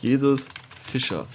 [0.00, 0.48] Jesus
[0.80, 1.26] Fischer.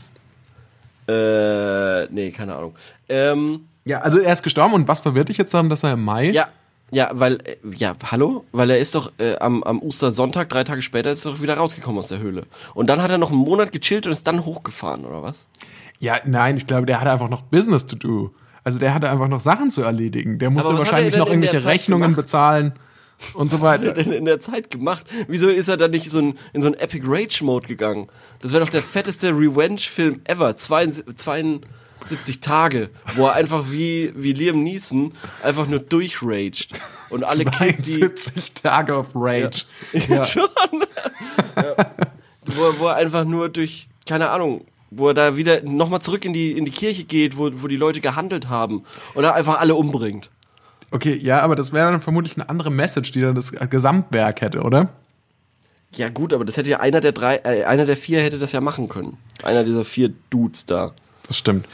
[1.07, 2.73] Äh, nee, keine Ahnung.
[3.07, 6.03] Ähm, ja, also er ist gestorben und was verwirrt dich jetzt daran, dass er im
[6.03, 6.31] Mai?
[6.31, 6.47] Ja,
[6.89, 8.45] ja, weil, äh, ja, hallo?
[8.51, 11.55] Weil er ist doch äh, am, am Ostersonntag, drei Tage später, ist er doch wieder
[11.55, 12.45] rausgekommen aus der Höhle.
[12.73, 15.45] Und dann hat er noch einen Monat gechillt und ist dann hochgefahren, oder was?
[15.99, 18.31] Ja, nein, ich glaube, der hatte einfach noch Business to do.
[18.63, 20.39] Also der hatte einfach noch Sachen zu erledigen.
[20.39, 22.21] Der musste wahrscheinlich noch irgendwelche Rechnungen gemacht?
[22.21, 22.73] bezahlen
[23.33, 23.83] und was so weiter.
[23.83, 25.05] Was hat er denn in der Zeit gemacht?
[25.27, 28.07] Wieso ist er dann nicht so ein, in so einen Epic Rage Mode gegangen?
[28.39, 30.55] Das wäre doch der fetteste Revenge-Film ever.
[30.55, 36.69] 72, Tage, wo er einfach wie, wie Liam Neeson einfach nur durchraged.
[37.09, 39.65] Und alle 72 die, Tage of Rage.
[39.93, 40.25] Ja, ja.
[40.25, 40.49] schon.
[41.55, 41.75] ja.
[42.45, 46.33] Wo, wo er einfach nur durch, keine Ahnung, wo er da wieder nochmal zurück in
[46.33, 48.83] die, in die Kirche geht, wo, wo die Leute gehandelt haben
[49.15, 50.29] und da einfach alle umbringt.
[50.91, 54.61] Okay, ja, aber das wäre dann vermutlich eine andere Message, die dann das Gesamtwerk hätte,
[54.61, 54.89] oder?
[55.95, 58.51] Ja, gut, aber das hätte ja einer der drei, äh, einer der vier hätte das
[58.51, 59.17] ja machen können.
[59.43, 60.91] Einer dieser vier Dudes da.
[61.27, 61.65] Das stimmt.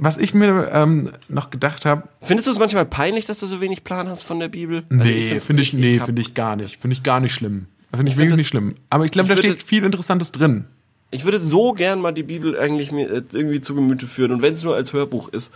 [0.00, 3.60] Was ich mir ähm, noch gedacht habe, Findest du es manchmal peinlich, dass du so
[3.60, 4.84] wenig Plan hast von der Bibel?
[4.90, 6.80] Also nee, find's- finde ich, nee, hab- finde ich gar nicht.
[6.80, 7.66] Finde ich gar nicht schlimm.
[7.94, 8.74] Finde ich, Ich wirklich find nicht das- schlimm.
[8.90, 10.66] Aber ich glaube, ich da steht viel Interessantes drin.
[11.10, 14.42] Ich würde so gern mal die Bibel eigentlich mir äh, irgendwie zu Gemüte führen und
[14.42, 15.52] wenn es nur als Hörbuch ist.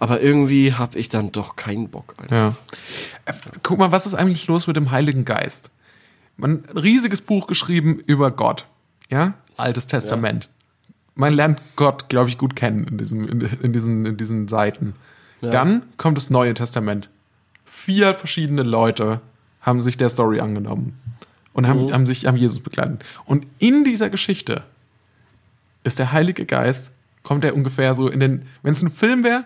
[0.00, 2.14] Aber irgendwie habe ich dann doch keinen Bock.
[2.18, 2.36] Einfach.
[2.36, 2.56] Ja.
[3.24, 3.32] Äh,
[3.62, 5.70] Guck mal, was ist eigentlich los mit dem Heiligen Geist?
[6.36, 8.66] Man, ein riesiges Buch geschrieben über Gott.
[9.10, 9.34] Ja?
[9.56, 10.48] Altes Testament.
[11.16, 14.94] Man lernt Gott, glaube ich, gut kennen in, diesem, in, in, diesen, in diesen Seiten.
[15.40, 17.10] Dann kommt das Neue Testament.
[17.64, 19.20] Vier verschiedene Leute
[19.60, 20.98] haben sich der Story angenommen
[21.52, 23.04] und haben, haben sich haben Jesus begleitet.
[23.24, 24.62] Und in dieser Geschichte
[25.84, 29.44] ist der Heilige Geist, kommt er ungefähr so in den, wenn es ein Film wäre,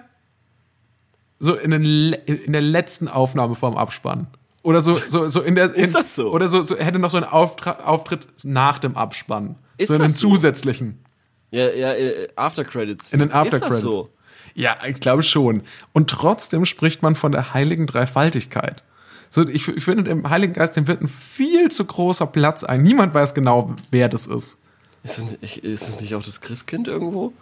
[1.39, 4.29] so in, den, in der letzten Aufnahme vorm Abspann.
[4.63, 5.75] Oder so, so, so in der.
[5.75, 6.31] In, Ist das so?
[6.31, 9.57] Oder so, so hätte noch so einen Auftra Auftritt nach dem Abspann.
[9.77, 10.31] Ist so einen das so?
[10.31, 11.05] zusätzlichen.
[11.51, 13.13] Ja, ja, äh, After Credits.
[13.13, 14.09] In den After Ist das so?
[14.55, 15.63] Ja, ich glaube schon.
[15.93, 18.85] Und trotzdem spricht man von der heiligen Dreifaltigkeit.
[19.31, 22.83] So, ich, ich finde, dem Heiligen Geist, dem wird ein viel zu großer Platz ein.
[22.83, 24.59] Niemand weiß genau, wer das ist.
[25.05, 27.33] Ist das, nicht, ist das nicht auch das Christkind irgendwo?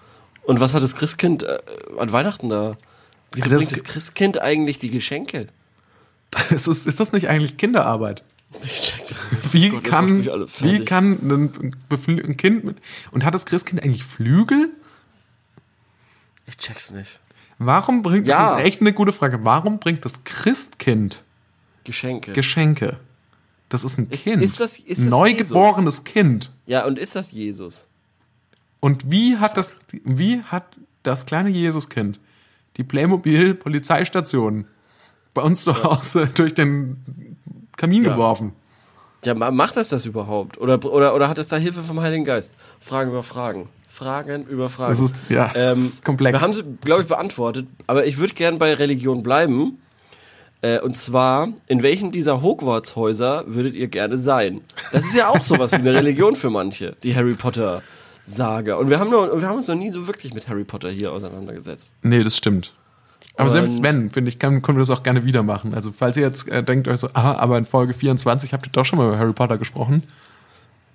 [0.44, 1.58] Und was hat das Christkind äh,
[1.98, 2.76] an Weihnachten da?
[3.32, 5.48] Wieso Das- bringt das Christkind eigentlich die Geschenke?
[6.50, 8.22] Ist, das- ist das nicht eigentlich Kinderarbeit?
[8.64, 9.52] Ich check das nicht.
[9.52, 11.74] Wie Gott, das macht kann, wie kann ein,
[12.24, 12.78] ein Kind mit.
[13.12, 14.70] Und hat das Christkind eigentlich Flügel?
[16.46, 17.20] Ich check's nicht.
[17.58, 18.50] Warum bringt, Ja.
[18.52, 21.22] das ist echt eine gute Frage, warum bringt das Christkind
[21.84, 22.32] Geschenke.
[22.32, 22.98] Geschenke?
[23.70, 24.42] Das ist ein Ist- Kind.
[24.42, 26.52] ist das- ist das Neugeborenes Kind.
[26.66, 27.86] ja, und ist das Jesus?
[28.80, 29.72] Und wie hat das,
[30.04, 32.20] wie hat das kleine Jesuskind
[32.76, 34.66] die Playmobil Polizeistation
[35.34, 37.36] bei uns zu Hause durch den
[37.76, 38.12] Kamin Ja.
[38.12, 38.52] geworfen?
[39.24, 40.58] Ja, ma- macht das das überhaupt?
[40.58, 42.54] Oder, oder, oder hat es da Hilfe vom Heiligen Geist?
[42.80, 43.68] Fragen über Fragen.
[43.88, 44.92] Fragen über Fragen.
[44.92, 46.38] Das ist- ja, ähm, das ist komplex.
[46.38, 47.66] Wir haben sie, glaube ich, beantwortet.
[47.86, 49.78] Aber ich würde gern bei Religion bleiben.
[50.62, 54.60] Äh, und zwar, in welchem dieser Hogwarts-Häuser würdet ihr gerne sein?
[54.92, 58.76] Das ist ja auch sowas wie eine Religion für manche, die Harry Potter-Sage.
[58.76, 61.12] Und wir haben, nur, wir haben uns noch nie so wirklich mit Harry Potter hier
[61.12, 61.94] auseinandergesetzt.
[62.02, 62.74] Nee, das stimmt.
[63.36, 65.72] Aber Und- selbst wenn, finde ich, kann, können wir das auch gerne wieder machen.
[65.72, 68.72] Also, falls ihr jetzt äh, denkt euch so, ah, aber in Folge 24 habt ihr
[68.72, 70.02] doch schon mal über Harry Potter gesprochen.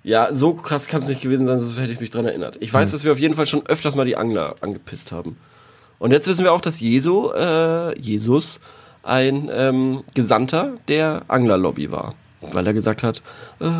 [0.04, 2.56] Ja, so krass kann es nicht gewesen sein, sonst hätte ich mich dran erinnert.
[2.60, 5.36] Ich weiß, dass wir auf jeden Fall schon öfters mal die Angler angepisst haben.
[5.98, 8.60] Und jetzt wissen wir auch, dass Jesu, äh, Jesus
[9.06, 12.14] ein ähm, Gesandter der Anglerlobby war.
[12.40, 13.22] Weil er gesagt hat,
[13.60, 13.70] äh,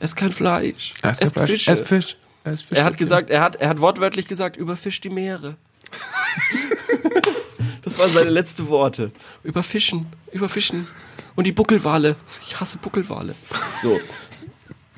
[0.00, 1.72] ess kein Fleisch, ist ess Fleisch, Fische.
[1.72, 2.16] ist Fisch.
[2.44, 5.56] Er, ist Fisch Er hat gesagt, er hat, er hat wortwörtlich gesagt, überfisch die Meere.
[7.82, 9.12] das waren seine letzten Worte.
[9.42, 10.86] Überfischen, überfischen.
[11.34, 12.16] Und die Buckelwale.
[12.46, 13.34] Ich hasse Buckelwale.
[13.82, 13.98] So.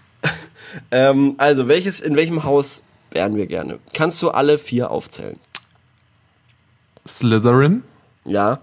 [0.90, 3.79] ähm, also, welches, in welchem Haus wären wir gerne?
[3.92, 5.38] Kannst du alle vier aufzählen?
[7.07, 7.85] Slytherin,
[8.25, 8.61] Ja?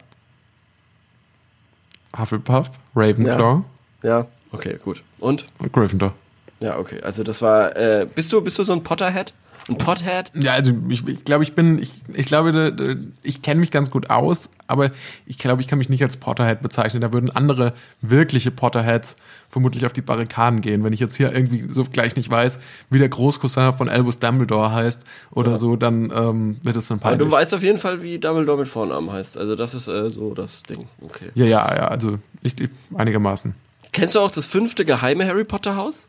[2.22, 3.64] Hufflepuff, Ravenclaw
[4.04, 4.28] Ja?
[4.52, 5.04] Okay, gut.
[5.20, 5.46] Und?
[5.60, 6.14] und Gryffindor.
[6.60, 7.02] Ja, okay.
[7.02, 7.76] Also das war.
[7.76, 9.34] Äh, bist du bist du so ein Potterhead?
[9.68, 10.32] Ein Pothead?
[10.34, 14.10] Ja, also ich, ich glaube, ich bin, ich, ich glaube, ich kenne mich ganz gut
[14.10, 14.92] aus, aber
[15.26, 17.02] ich glaube, ich kann mich nicht als Potterhead bezeichnen.
[17.02, 19.18] Da würden andere wirkliche Potterheads
[19.50, 20.84] vermutlich auf die Barrikaden gehen.
[20.84, 24.72] Wenn ich jetzt hier irgendwie so gleich nicht weiß, wie der Großcousin von Albus Dumbledore
[24.72, 27.28] heißt oder so, dann ähm, wird es dann Aber peinlich.
[27.28, 29.38] du weißt auf jeden Fall, wie Dumbledore mit Vornamen heißt.
[29.38, 30.88] Also das ist äh, so das Ding.
[31.02, 31.30] Okay.
[31.36, 33.54] ja, ja, ja, also ich, ich einigermaßen.
[33.92, 36.08] Kennst du auch das fünfte geheime Harry Potter Haus?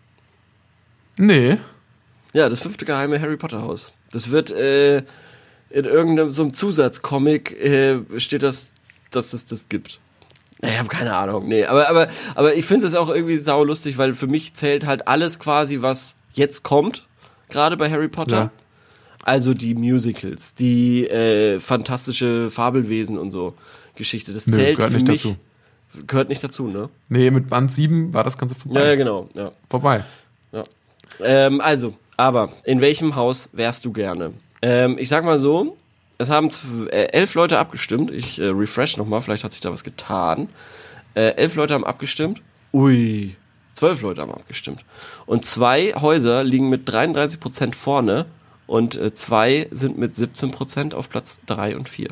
[1.17, 1.59] Nee.
[2.33, 3.93] Ja, das fünfte geheime Harry Potter Haus.
[4.11, 4.99] Das wird äh,
[5.71, 8.73] in irgendeinem so einem Zusatzcomic äh, steht das,
[9.11, 10.01] dass es das gibt.
[10.63, 13.99] Ich habe keine Ahnung, nee, aber aber aber ich finde es auch irgendwie sau lustig,
[13.99, 17.07] weil für mich zählt halt alles quasi, was jetzt kommt,
[17.49, 18.37] gerade bei Harry Potter.
[18.37, 18.51] Ja.
[19.25, 23.55] Also die Musicals, die äh, fantastische Fabelwesen und so
[23.95, 24.33] Geschichte.
[24.33, 25.37] Das Nö, zählt gehört für nicht mich dazu.
[26.07, 26.89] gehört nicht dazu, ne?
[27.09, 28.81] Nee, mit Band 7 war das Ganze vorbei.
[28.81, 29.51] Ja, ja, genau, ja.
[29.69, 30.05] Vorbei.
[30.53, 30.63] Ja.
[31.21, 34.33] Ähm, also, aber in welchem Haus wärst du gerne?
[34.61, 35.77] Ähm, ich sag mal so,
[36.19, 36.49] es haben
[36.91, 38.11] äh, elf Leute abgestimmt.
[38.11, 40.49] Ich äh, refresh nochmal, vielleicht hat sich da was getan.
[41.15, 42.41] Äh, elf Leute haben abgestimmt.
[42.73, 43.37] Ui,
[43.75, 44.85] zwölf Leute haben abgestimmt.
[45.27, 48.27] Und zwei Häuser liegen mit 33% vorne
[48.67, 52.09] und äh, zwei sind mit 17% auf Platz drei und vier.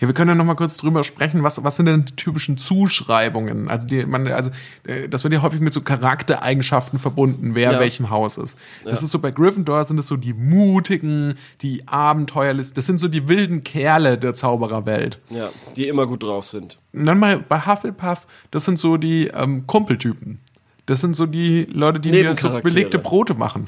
[0.00, 2.56] Ja, wir können ja noch mal kurz drüber sprechen, was, was sind denn die typischen
[2.56, 3.68] Zuschreibungen?
[3.68, 4.50] Also, die, man, also
[4.84, 7.80] äh, das wird ja häufig mit so Charaktereigenschaften verbunden, wer Ja.
[7.80, 8.56] welchem Haus ist.
[8.84, 13.08] Das ist so bei Gryffindor sind es so die mutigen, die Abenteuerlisten, das sind so
[13.08, 15.18] die wilden Kerle der Zaubererwelt.
[15.30, 16.78] Ja, die immer gut drauf sind.
[16.92, 20.40] Und dann mal bei Hufflepuff, das sind so die ähm, Kumpeltypen.
[20.86, 23.66] Das sind so die Leute, die mir so belegte Brote machen.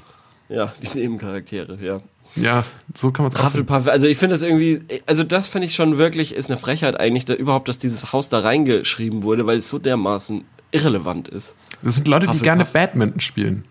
[0.49, 2.01] Ja, die Nebencharaktere, ja.
[2.37, 2.65] Ja,
[2.97, 3.43] so kann man es.
[3.43, 6.99] Hufflepuff, also ich finde das irgendwie, also das finde ich schon wirklich, ist eine Frechheit
[6.99, 11.57] eigentlich, da, überhaupt, dass dieses Haus da reingeschrieben wurde, weil es so dermaßen irrelevant ist.
[11.83, 13.65] Das sind Leute, die gerne Badminton spielen.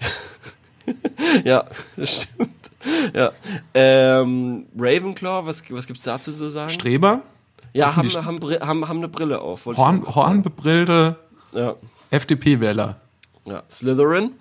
[1.44, 1.64] Ja,
[1.96, 2.70] das stimmt.
[3.14, 3.30] Ja.
[3.74, 6.68] Ähm, Ravenclaw, was, was gibt's dazu zu sagen?
[6.70, 7.22] Streber,
[7.72, 9.66] ja, haben, haben, haben, haben eine Brille auf.
[9.66, 11.16] Horn, hornbebrillte
[11.54, 11.76] Ja,
[12.10, 13.00] FDP-Wähler.
[13.44, 13.62] ja.
[13.70, 14.32] Slytherin?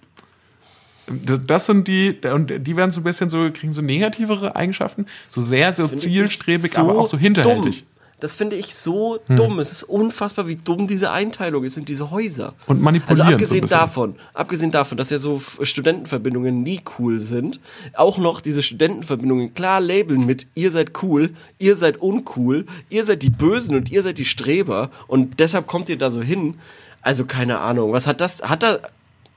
[1.45, 5.41] Das sind die, und die werden so ein bisschen so, kriegen so negativere Eigenschaften, so
[5.41, 7.79] sehr so Finde zielstrebig, so aber auch so hinterhältig.
[7.81, 7.87] Dumm.
[8.19, 9.35] Das finde ich so Hm.
[9.35, 9.59] dumm.
[9.59, 12.53] Es ist unfassbar, wie dumm diese Einteilung ist in diese Häuser.
[12.67, 13.77] Und manipulieren Also so abgesehen bisschen.
[13.79, 17.59] davon, abgesehen davon, dass ja so Studentenverbindungen nie cool sind,
[17.95, 23.23] auch noch diese Studentenverbindungen klar labeln mit ihr seid cool, ihr seid uncool, ihr seid
[23.23, 26.59] die Bösen und ihr seid die Streber und deshalb kommt ihr da so hin.
[27.01, 28.73] Also keine Ahnung, was hat das, hat da,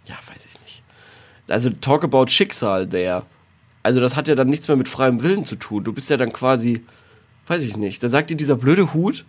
[0.06, 0.63] ja, weiß ich nicht.
[1.48, 3.24] Also talk about Schicksal der.
[3.82, 5.84] Also das hat ja dann nichts mehr mit freiem Willen zu tun.
[5.84, 6.84] Du bist ja dann quasi,
[7.46, 9.24] weiß ich nicht, da sagt dir dieser blöde Hut,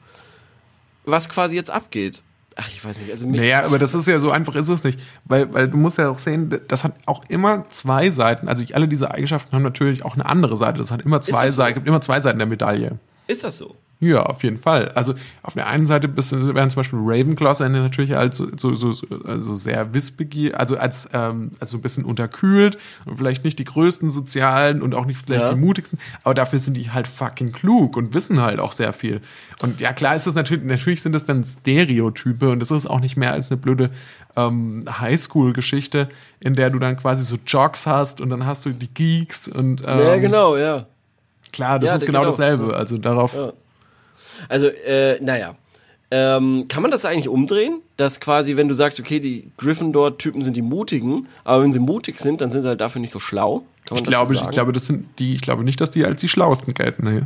[1.03, 2.21] was quasi jetzt abgeht.
[2.57, 4.83] Ach, ich weiß nicht, also mich, Naja, aber das ist ja so einfach ist es
[4.85, 4.97] nicht.
[5.25, 8.47] Weil, weil du musst ja auch sehen, das hat auch immer zwei Seiten.
[8.47, 10.77] Also alle diese Eigenschaften haben natürlich auch eine andere Seite.
[10.77, 11.57] Das hat immer zwei das so?
[11.57, 12.97] Seiten, gibt immer zwei Seiten der Medaille.
[13.27, 13.75] ist das so?
[14.01, 14.89] Ja, auf jeden Fall.
[14.89, 18.91] Also auf der einen Seite bist werden zum Beispiel Ravenclaws natürlich als so, so, so,
[18.91, 23.63] so also sehr wissbegierig, also als ähm, also ein bisschen unterkühlt und vielleicht nicht die
[23.63, 25.53] größten sozialen und auch nicht vielleicht Ja.
[25.53, 29.21] die mutigsten, aber dafür sind die halt fucking klug und wissen halt auch sehr viel.
[29.61, 32.99] Und ja, klar ist das natürlich, natürlich sind das dann Stereotype und das ist auch
[32.99, 33.91] nicht mehr als eine blöde
[34.35, 36.09] ähm, Highschool-Geschichte,
[36.41, 39.81] in der du dann quasi so Jocks hast und dann hast du die Geeks und
[39.81, 40.85] ähm, ja, genau, ja.
[41.53, 42.31] klar, das Ja, ist genau, genau.
[42.31, 42.75] dasselbe.
[42.75, 43.33] Also darauf.
[43.33, 43.53] Ja.
[44.49, 45.55] Also, äh, naja.
[46.11, 47.81] Ähm, kann man das eigentlich umdrehen?
[47.97, 52.19] Dass quasi, wenn du sagst, okay, die Gryffindor-Typen sind die Mutigen, aber wenn sie mutig
[52.19, 53.63] sind, dann sind sie halt dafür nicht so schlau.
[53.93, 56.27] Ich glaube, so ich glaube, das sind die, ich glaube nicht, dass die als die
[56.27, 57.03] schlauesten gelten.
[57.11, 57.21] Nee.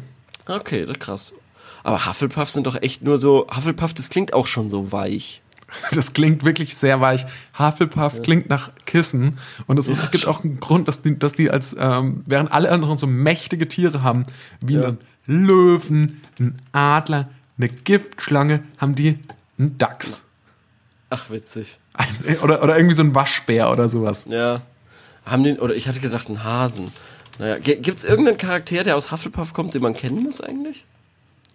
[0.47, 1.33] Okay, das ist krass.
[1.83, 5.41] Aber Hufflepuff sind doch echt nur so, Hufflepuff, das klingt auch schon so weich.
[5.91, 7.27] Das klingt wirklich sehr weich.
[7.57, 9.37] Hufflepuff klingt nach Kissen.
[9.67, 12.71] Und es ist, gibt auch einen Grund, dass die, dass die als, ähm, während alle
[12.71, 14.23] anderen so mächtige Tiere haben,
[14.65, 14.87] wie Ja.
[14.87, 14.97] einen
[15.31, 19.19] Löwen, einen Adler, eine Giftschlange, haben die
[19.57, 20.23] einen Dachs.
[21.09, 21.79] Ach, witzig.
[21.93, 22.07] Ein,
[22.43, 24.25] oder, oder irgendwie so ein Waschbär oder sowas.
[24.29, 24.61] Ja.
[25.25, 26.91] Haben den, oder ich hatte gedacht, einen Hasen.
[27.37, 30.85] Naja, G- gibt's irgendeinen Charakter, der aus Hufflepuff kommt, den man kennen muss eigentlich?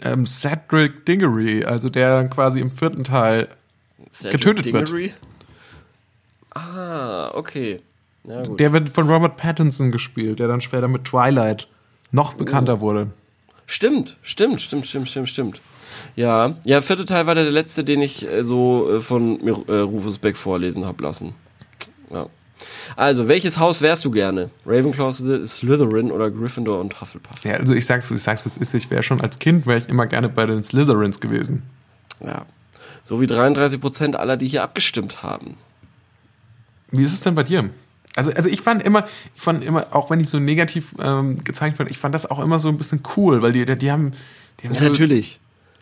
[0.01, 3.49] Ähm, Cedric Diggory, also der quasi im vierten Teil
[4.13, 4.89] Cedric Getötet wird.
[4.89, 5.15] Diggory?
[6.55, 7.81] Ah, okay.
[8.25, 8.43] Ja.
[8.43, 11.69] Der wird von Robert Pattinson gespielt, der dann später mit Twilight
[12.13, 13.11] noch bekannter wurde.
[13.67, 15.61] Stimmt, stimmt, stimmt, stimmt, stimmt, stimmt.
[16.17, 20.19] Ja, ja, vierte Teil war der letzte, den ich äh, so äh, von äh, Rufus
[20.19, 21.35] Beck vorlesen hab lassen.
[22.13, 22.27] Ja.
[22.97, 24.51] Also, welches Haus wärst du gerne?
[24.67, 27.45] Ravenclaw, Sly- Slytherin oder Gryffindor und Hufflepuff?
[27.45, 29.89] Ja, also ich sag's, ich sag's, was ist, ich wäre schon als Kind, wäre ich
[29.89, 31.63] immer gerne bei den Slytherins gewesen.
[32.25, 32.47] Ja.
[33.03, 35.57] So wie 33% aller, die hier abgestimmt haben.
[36.91, 37.71] Wie ist es denn bei dir?
[38.17, 41.79] Also, also ich fand immer, ich fand immer, auch wenn ich so negativ ähm, gezeigt
[41.79, 44.13] wurde, ich fand das auch immer so ein bisschen cool, weil die, die haben,
[44.61, 45.41] die haben Ja, so, natürlich.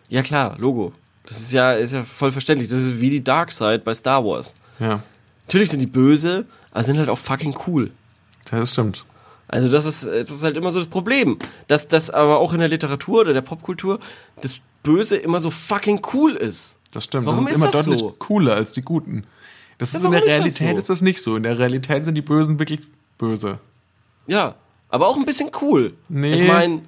[0.09, 0.93] Ja, klar, Logo.
[1.27, 2.71] Das ist ja, ist ja voll verständlich.
[2.71, 4.55] Das ist wie die Dark Side bei Star Wars.
[4.81, 5.03] Ja,
[5.47, 7.91] Natürlich sind die böse, aber sind halt auch fucking cool.
[8.51, 9.05] das stimmt.
[9.49, 11.37] Also das ist, das ist halt immer so das Problem,
[11.69, 14.01] dass das aber auch in der Literatur oder der Popkultur
[14.41, 16.79] das Böse immer so fucking cool ist.
[16.93, 17.27] Das stimmt.
[17.27, 18.15] Warum das ist, ist immer das deutlich so?
[18.19, 19.25] cooler als die Guten.
[19.83, 20.79] Das Ja, ist in der warum ist das Realität so?
[20.79, 21.37] ist das nicht so.
[21.37, 22.81] In der Realität sind die Bösen wirklich
[23.19, 23.59] böse.
[24.27, 24.55] Ja,
[24.89, 25.95] aber auch ein bisschen cool.
[26.09, 26.43] Nee.
[26.43, 26.83] Ich meine,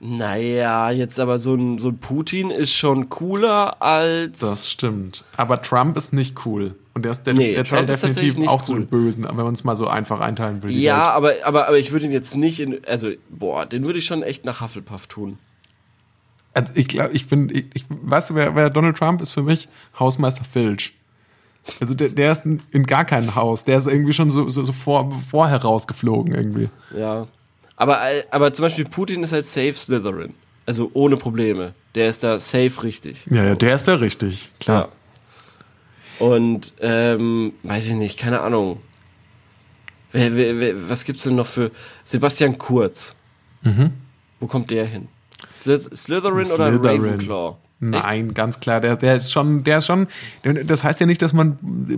[0.00, 4.40] naja, jetzt aber so ein, so ein Putin ist schon cooler als...
[4.40, 5.24] Das stimmt.
[5.36, 6.74] Aber Trump ist nicht cool.
[6.94, 8.80] Und der, ist, der, Nee, der zählt definitiv auch zu cool.
[8.80, 10.70] den Bösen, wenn man es mal so einfach einteilen will.
[10.72, 12.84] ja, aber, aber, aber ich würde ihn jetzt nicht in...
[12.86, 15.38] Also, boah, den würde ich schon echt nach Hufflepuff tun.
[16.52, 19.42] Also ich glaube, ich bin, ich, ich weißt du, wer, wer Donald Trump ist für
[19.42, 19.68] mich?
[19.98, 20.94] Hausmeister Filch.
[21.80, 23.64] Also der, der ist in, gar keinem Haus.
[23.64, 26.68] Der ist irgendwie schon so, so, so vor, vorher rausgeflogen irgendwie.
[26.96, 27.26] Ja.
[27.76, 28.00] Aber,
[28.30, 30.34] aber zum Beispiel Putin ist halt safe Slytherin.
[30.66, 31.74] Also ohne Probleme.
[31.94, 33.26] Der ist da safe richtig.
[33.30, 34.88] Ja, ja, der ist da richtig, klar.
[36.20, 36.26] Ja.
[36.26, 38.80] Und, ähm, weiß ich nicht, keine Ahnung.
[40.12, 41.70] Wer, wer, wer, was gibt's denn noch für
[42.04, 43.16] Sebastian Kurz?
[43.62, 43.90] Mhm.
[44.38, 45.08] Wo kommt der hin?
[45.62, 47.00] Slyth- Slytherin, oder Slytherin.
[47.00, 47.56] Ravenclaw?
[47.80, 48.80] Nein, ganz klar.
[48.80, 50.06] Der, der ist schon, der ist schon.
[50.64, 51.56] Das heißt ja nicht, dass man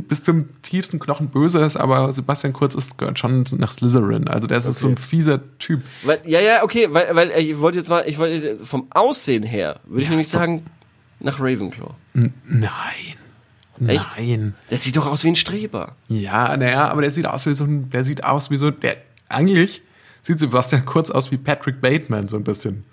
[0.09, 4.27] bis zum tiefsten Knochen böse ist, aber Sebastian Kurz ist gehört schon nach Slytherin.
[4.27, 5.83] Also der ist so ein fieser Typ.
[6.03, 9.79] Weil, ja, ja, okay, weil, weil ich wollte jetzt mal, ich wollte vom Aussehen her,
[9.85, 10.65] würde ich nämlich sagen,
[11.21, 11.91] nach Ravenclaw.
[12.15, 12.71] N- Nein.
[13.87, 14.09] Echt?
[14.19, 14.55] Nein.
[14.71, 15.93] Der sieht doch aus wie ein Streber.
[16.09, 18.97] Ja, naja, aber der sieht aus wie so ein, der sieht aus wie so, der,
[19.29, 19.83] eigentlich
[20.23, 22.85] sieht Sebastian Kurz aus wie Patrick Bateman, so ein bisschen.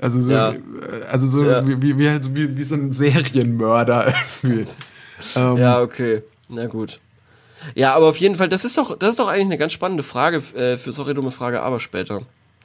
[0.00, 0.52] Also so, Ja.
[0.52, 0.56] äh,
[1.10, 1.66] also so Ja.
[1.66, 4.12] wie, wie, wie, halt, so wie, wie so ein Serienmörder.
[4.44, 4.66] ähm,
[5.58, 6.22] Ja, okay.
[6.48, 7.00] Na gut.
[7.74, 10.02] Ja, aber auf jeden Fall, das ist doch, das ist doch eigentlich eine ganz spannende
[10.02, 12.22] Frage äh, für sorry dumme Frage, aber später.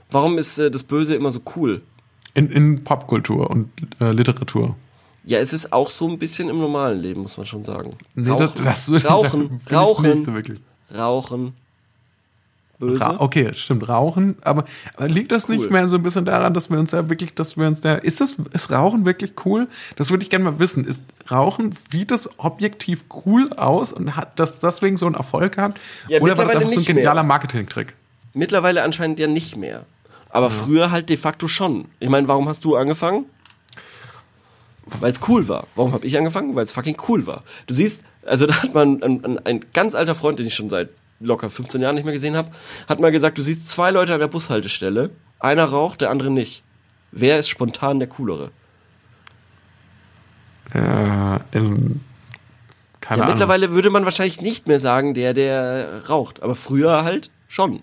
[0.10, 1.82] Warum ist äh, das Böse immer so cool?
[2.36, 3.70] in, in Popkultur und
[4.02, 4.76] äh, Literatur.
[5.24, 7.90] Ja, es ist auch so ein bisschen im normalen Leben, muss man schon sagen.
[8.14, 10.52] Nee, Rauchen, das, das, Rauchen, ich Rauchen.
[10.96, 11.54] Rauchen.
[12.80, 13.16] Böse.
[13.20, 15.70] Okay, stimmt, Rauchen, aber, aber liegt das nicht Cool.
[15.70, 18.20] mehr so ein bisschen daran, dass wir uns ja wirklich, dass wir uns da, ist
[18.20, 19.68] das, ist Rauchen wirklich cool?
[19.96, 20.84] Das würde ich gerne mal wissen.
[20.84, 21.00] Ist
[21.32, 25.80] Rauchen, sieht das objektiv cool aus und hat das deswegen so einen Erfolg gehabt?
[26.10, 27.94] Ja, Oder war das einfach so ein nicht genialer Marketingtrick?
[28.34, 29.86] Mittlerweile anscheinend ja nicht mehr.
[30.30, 31.86] Aber früher halt de facto schon.
[32.02, 33.26] Ich meine, warum hast du angefangen?
[35.00, 35.66] Weil es cool war.
[35.76, 36.56] Warum habe ich angefangen?
[36.56, 37.44] Weil es fucking cool war.
[37.68, 40.70] Du siehst, also da hat man ein, ein, ein ganz alter Freund, den ich schon
[40.70, 40.90] seit
[41.26, 42.50] locker 15 Jahren nicht mehr gesehen habe,
[42.88, 45.10] hat mal gesagt, du siehst zwei Leute an der Bushaltestelle,
[45.40, 46.64] einer raucht, der andere nicht.
[47.12, 48.52] Wer ist spontan der coolere?
[50.74, 52.02] Äh, ähm,
[53.02, 53.28] keine Ja, Ahnung.
[53.28, 56.42] mittlerweile würde man wahrscheinlich nicht mehr sagen, der, der raucht.
[56.42, 57.82] Aber früher halt schon.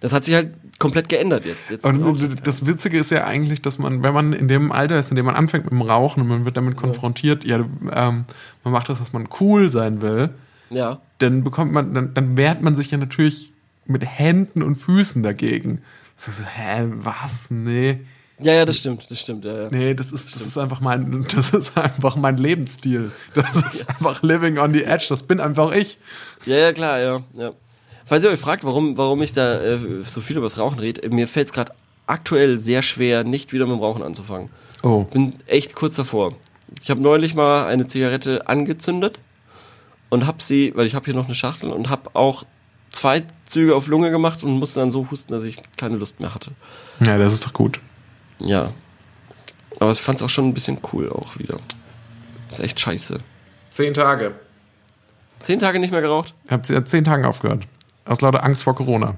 [0.00, 1.68] Das hat sich halt komplett geändert jetzt.
[1.70, 5.10] jetzt Und das Witzige ist ja eigentlich, dass man, wenn man in dem Alter ist,
[5.10, 8.24] in dem man anfängt mit dem Rauchen und man wird damit konfrontiert, ja, ähm,
[8.64, 10.30] man macht das, dass man cool sein will,
[10.70, 11.00] Ja.
[11.18, 13.52] dann bekommt man, dann, dann wehrt man sich ja natürlich
[13.86, 15.82] mit Händen und Füßen dagegen.
[16.16, 17.50] Das ist so, hä, was?
[17.50, 18.00] Nee.
[18.42, 19.68] Ja, ja, das stimmt, das stimmt, ja, ja.
[19.70, 23.10] Nee, das ist, das ist einfach mein, das ist einfach mein Lebensstil.
[23.34, 25.06] Das ist einfach living on the edge.
[25.08, 25.98] Das bin einfach ich.
[26.46, 27.52] Ja, ja, klar, ja, ja.
[28.06, 31.08] Falls ihr euch fragt, warum, warum ich da äh, so viel über das Rauchen rede,
[31.10, 31.72] mir fällt es gerade
[32.06, 34.50] aktuell sehr schwer, nicht wieder mit dem Rauchen anzufangen.
[34.82, 35.04] Oh.
[35.04, 36.34] Bin echt kurz davor.
[36.82, 39.20] Ich habe neulich mal eine Zigarette angezündet
[40.10, 42.44] und habe sie, weil ich habe hier noch eine Schachtel und habe auch
[42.90, 46.34] zwei Züge auf Lunge gemacht und musste dann so husten, dass ich keine Lust mehr
[46.34, 46.52] hatte.
[47.00, 47.80] Ja, das ist doch gut.
[48.38, 48.72] Ja.
[49.78, 51.58] Aber ich fand es auch schon ein bisschen cool auch wieder.
[52.50, 53.20] ist echt scheiße.
[53.70, 54.34] Zehn Tage.
[55.38, 56.34] Zehn Tage nicht mehr geraucht?
[56.44, 57.66] Ich habe seit zehn Tagen aufgehört.
[58.04, 59.16] Aus lauter Angst vor Corona.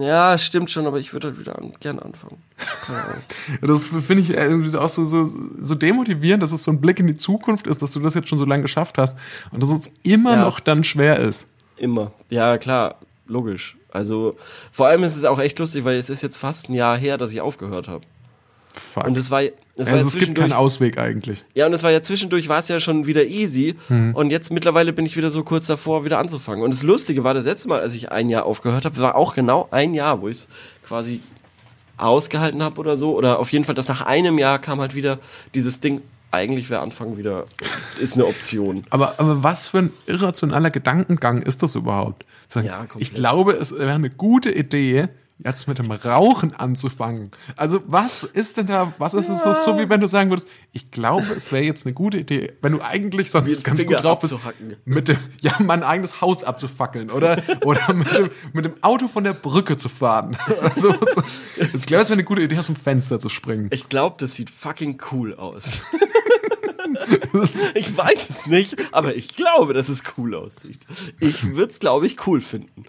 [0.00, 2.42] Ja, stimmt schon, aber ich würde halt wieder an, gerne anfangen.
[3.60, 5.30] Das finde ich irgendwie auch so, so,
[5.60, 8.28] so demotivierend, dass es so ein Blick in die Zukunft ist, dass du das jetzt
[8.28, 9.16] schon so lange geschafft hast
[9.50, 10.42] und dass es immer Ja.
[10.44, 11.46] noch dann schwer ist.
[11.76, 12.12] Immer.
[12.30, 13.76] Ja, klar, logisch.
[13.90, 14.36] Also,
[14.72, 17.16] vor allem ist es auch echt lustig, weil es ist jetzt fast ein Jahr her,
[17.18, 18.04] dass ich aufgehört habe.
[18.74, 19.06] Fuck.
[19.06, 19.52] Und es war, es
[19.86, 21.44] war also ja es gibt keinen Ausweg eigentlich.
[21.54, 23.76] ja, und es war ja zwischendurch, war es ja schon wieder easy.
[23.88, 24.14] Mhm.
[24.14, 26.62] Und jetzt mittlerweile bin ich wieder so kurz davor, wieder anzufangen.
[26.64, 29.34] Und das Lustige war, das letzte Mal, als ich ein Jahr aufgehört habe, war auch
[29.34, 30.48] genau ein Jahr, wo ich es
[30.86, 31.20] quasi
[31.96, 33.16] ausgehalten habe oder so.
[33.16, 35.18] Oder auf jeden Fall, dass nach einem Jahr kam halt wieder
[35.54, 37.44] dieses Ding, eigentlich wäre Anfang wieder,
[38.00, 38.82] ist eine Option.
[38.90, 42.24] Aber, aber was für ein irrationaler Gedankengang ist das überhaupt?
[42.48, 45.08] Sagen, Ja, ich glaube, es wäre eine gute Idee,
[45.38, 47.30] jetzt mit dem Rauchen anzufangen.
[47.56, 50.48] Also was ist denn da, was ist es das so, wie wenn du sagen würdest,
[50.72, 54.04] ich glaube, es wäre jetzt eine gute Idee, wenn du eigentlich sonst ganz Finger gut
[54.04, 54.34] drauf bist,
[54.84, 59.24] mit dem, ja, mein eigenes Haus abzufackeln oder, oder mit, dem, mit dem Auto von
[59.24, 60.36] der Brücke zu fahren.
[60.76, 60.92] So.
[61.72, 63.68] Ich glaube, es wäre eine gute Idee, aus dem Fenster zu springen.
[63.72, 65.82] Ich glaube, das sieht fucking cool aus.
[67.74, 70.80] ich weiß es nicht, aber ich glaube, dass es cool aussieht.
[71.20, 72.84] Ich würde es, glaube ich, cool finden.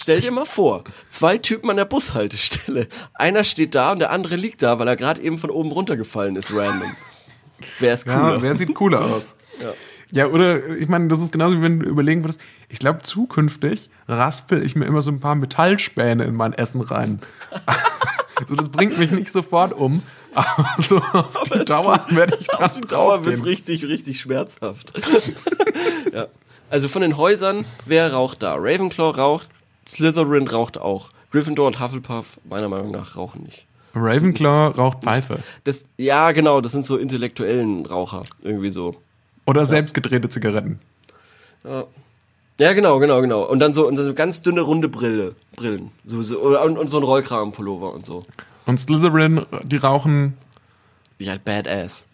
[0.00, 2.86] Stell dir mal vor, zwei Typen an der Bushaltestelle.
[3.14, 6.36] Einer steht da und der andere liegt da, weil er gerade eben von oben runtergefallen
[6.36, 6.94] ist, random.
[7.80, 8.34] Wer ist cooler?
[8.36, 9.34] Ja, wer sieht cooler aus?
[10.12, 10.26] Ja.
[10.28, 14.64] oder ich meine, das ist genauso wie wenn du überlegen würdest, ich glaube zukünftig raspel
[14.64, 17.20] ich mir immer so ein paar Metallspäne in mein Essen rein.
[18.48, 20.02] so, das bringt mich nicht sofort um,
[20.34, 23.56] aber so auf die Dauer werde ich dran Auf die Dauer wird's draufgehen.
[23.56, 24.92] richtig, richtig schmerzhaft.
[26.12, 26.28] ja.
[26.70, 28.54] Also von den Häusern, wer raucht da?
[28.54, 29.48] Ravenclaw raucht,
[29.88, 31.10] Slytherin raucht auch.
[31.32, 33.66] Gryffindor und Hufflepuff, meiner Meinung nach, rauchen nicht.
[33.94, 35.40] Ravenclaw raucht Pfeife.
[35.64, 38.22] Das, ja, genau, das sind so intellektuellen Raucher.
[38.42, 38.96] Irgendwie so.
[39.46, 40.78] Oder selbstgedrehte Zigaretten.
[41.64, 41.84] Ja.
[42.60, 43.44] Ja, genau, genau, genau.
[43.44, 45.92] Und dann so, und dann so ganz dünne, runde Brille, Brillen.
[46.04, 48.24] So, so, und, und so ein Rollkragenpullover und so.
[48.66, 50.36] Und Slytherin, die rauchen
[51.20, 52.08] Die halt badass.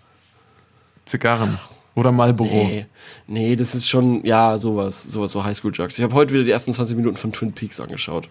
[1.07, 1.59] Zigarren.
[1.95, 2.51] Oder Marlboro.
[2.51, 2.87] Nee,
[3.27, 5.97] nee, das ist schon, ja, sowas, sowas, so Highschool-Jugs.
[5.97, 8.29] Ich habe heute wieder die ersten 20 Minuten von Twin Peaks angeschaut.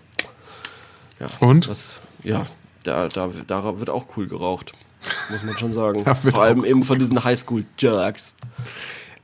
[1.19, 1.27] Ja.
[1.39, 1.69] Und?
[1.69, 2.43] Das, ja,
[2.83, 4.73] da, da, da wird auch cool geraucht.
[5.29, 6.03] Muss man schon sagen.
[6.15, 8.35] Vor allem eben von diesen Highschool-Jugs.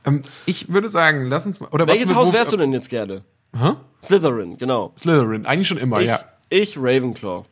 [0.06, 1.68] Ähm, ich würde sagen, lass uns mal.
[1.68, 3.22] Oder Welches Haus wärst du denn jetzt gerne?
[3.54, 3.72] Hä?
[4.02, 4.92] Slytherin, genau.
[4.98, 6.20] Slytherin, eigentlich schon immer, Ich, ja.
[6.48, 7.44] ich Ravenclaw.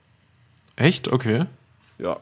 [0.76, 1.08] Echt?
[1.12, 1.44] Okay.
[1.98, 2.18] Ja.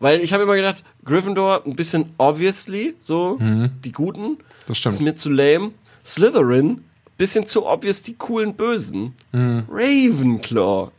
[0.00, 4.22] Weil ich habe immer gedacht, Gryffindor ein bisschen obviously, so, die Guten.
[4.22, 4.36] Mhm.
[4.66, 4.94] Das stimmt.
[4.94, 5.72] Ist mir zu lame.
[6.04, 6.84] Slytherin,
[7.16, 9.14] bisschen zu obvious die coolen Bösen.
[9.32, 9.64] Mhm.
[9.70, 10.90] Ravenclaw.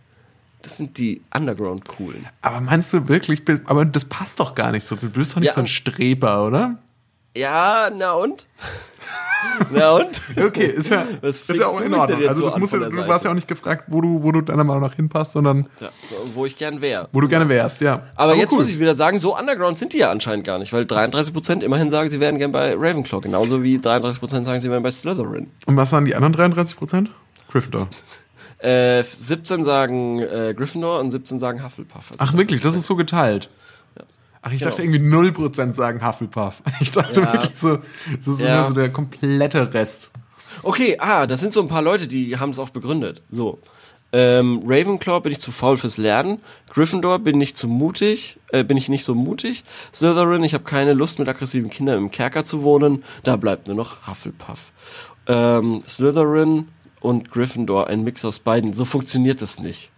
[0.62, 2.26] Das sind die Underground-Coolen.
[2.42, 4.96] Aber meinst du wirklich, aber das passt doch gar nicht so.
[4.98, 5.54] Du bist doch nicht Ja.
[5.54, 6.78] so ein Streber, oder?
[7.36, 8.46] Ja, na und?
[9.72, 10.22] na und?
[10.38, 12.28] Okay, ist ja, Was ist ja auch in Ordnung.
[12.28, 14.02] Also so das an muss ja, von der du warst ja auch nicht gefragt, wo
[14.02, 17.08] du, wo du deiner Meinung nach hinpasst, sondern Ja, so, wo ich gern wäre.
[17.12, 18.04] wo du gerne wärst, ja.
[18.16, 18.60] Aber, jetzt cool.
[18.60, 21.90] muss ich wieder sagen, so underground sind die ja anscheinend gar nicht, weil 33% immerhin
[21.92, 25.52] sagen, sie wären gern bei Ravenclaw, genauso wie 33% sagen, sie wären bei Slytherin.
[25.66, 27.10] Und was waren die anderen 33 Prozent?
[27.52, 27.88] Gryffindor.
[28.60, 32.12] Äh, 17 sagen äh, Gryffindor und 17 sagen Hufflepuff.
[32.12, 33.50] Also Ach wirklich, das ist so geteilt.
[34.50, 34.72] Ach, ich Genau.
[34.72, 36.62] dachte irgendwie 0% sagen Hufflepuff.
[36.82, 37.34] Ich dachte Ja.
[37.34, 37.78] wirklich so,
[38.18, 38.58] das ist Ja.
[38.58, 40.12] nur so der komplette Rest.
[40.64, 43.22] Okay, ah, das sind so ein paar Leute, die haben es auch begründet.
[43.30, 43.60] So.
[44.12, 46.40] Ähm, Ravenclaw bin ich zu faul fürs Lernen.
[46.72, 49.64] Gryffindor bin ich zu mutig, äh, bin ich nicht so mutig.
[49.94, 53.04] Slytherin, ich habe keine Lust mit aggressiven Kindern im Kerker zu wohnen.
[53.24, 54.72] Da bleibt nur noch Hufflepuff.
[55.28, 56.70] Ähm, Slytherin
[57.02, 58.74] und Gryffindor, ein Mix aus beiden.
[58.74, 59.92] So funktioniert das nicht.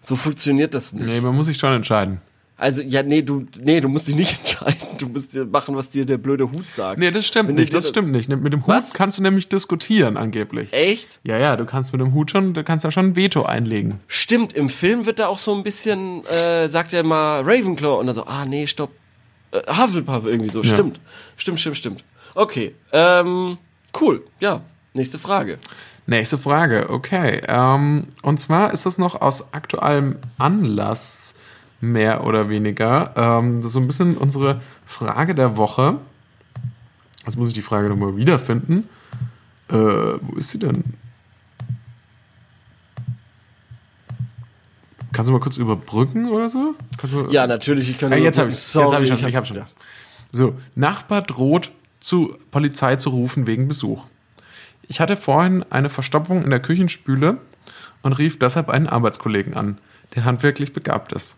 [0.00, 1.06] So funktioniert das nicht.
[1.06, 2.20] Nee, man muss sich schon entscheiden.
[2.58, 4.96] Also, ja, nee, du, nee, du musst dich nicht entscheiden.
[4.98, 6.98] Du musst dir machen, was dir der blöde Hut sagt.
[6.98, 8.30] Nee, das stimmt Wenn nicht, das stimmt nicht.
[8.30, 8.94] Mit dem Hut Was?
[8.94, 10.72] kannst du nämlich diskutieren, angeblich.
[10.72, 11.20] Echt?
[11.22, 14.00] Ja, ja, du kannst mit dem Hut schon, du kannst da schon ein Veto einlegen.
[14.06, 18.06] Stimmt, im Film wird da auch so ein bisschen, äh, sagt er mal Ravenclaw und
[18.06, 18.90] dann so, ah nee, stopp,
[19.50, 20.62] äh, Hufflepuff irgendwie so.
[20.62, 20.72] Ja.
[20.72, 20.98] Stimmt,
[21.36, 22.04] stimmt, stimmt, stimmt.
[22.34, 23.58] Okay, ähm,
[24.00, 24.62] cool, ja,
[24.94, 25.58] nächste Frage.
[26.06, 27.40] Nächste Frage, okay.
[27.48, 31.34] Ähm, und zwar ist das noch aus aktuellem Anlass,
[31.80, 33.12] mehr oder weniger.
[33.16, 35.98] Ähm, das ist so ein bisschen unsere Frage der Woche.
[37.26, 38.88] Jetzt muss ich die Frage nochmal wiederfinden.
[39.68, 40.84] Äh, wo ist sie denn?
[45.12, 46.74] Kannst du mal kurz überbrücken oder so?
[47.10, 49.18] Du, Ja, natürlich, ich kann nur jetzt habe ich Jetzt hab ich schon.
[49.22, 49.56] hab- Ich hab schon.
[49.56, 49.66] ja.
[50.32, 51.70] So, Nachbar droht,
[52.00, 54.04] zu Polizei zu rufen wegen Besuch.
[54.82, 57.38] Ich hatte vorhin eine Verstopfung in der Küchenspüle
[58.02, 59.78] und rief deshalb einen Arbeitskollegen an,
[60.14, 61.36] der handwerklich begabt ist.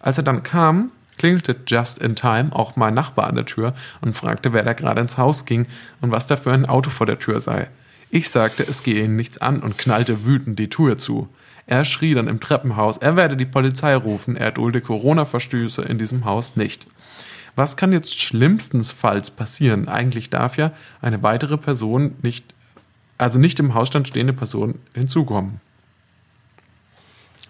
[0.00, 4.16] Als er dann kam, klingelte just in time auch mein Nachbar an der Tür und
[4.16, 5.66] fragte, wer da gerade ins Haus ging
[6.00, 7.68] und was da für ein Auto vor der Tür sei.
[8.10, 11.28] Ich sagte, es gehe ihn nichts an und knallte wütend die Tür zu.
[11.66, 16.24] Er schrie dann im Treppenhaus, er werde die Polizei rufen, er dulde Corona-Verstöße in diesem
[16.24, 16.86] Haus nicht.
[17.56, 19.88] Was kann jetzt schlimmstenfalls passieren?
[19.88, 20.72] Eigentlich darf ja
[21.02, 22.54] eine weitere Person nicht,
[23.18, 25.60] also nicht im Hausstand stehende Person hinzukommen.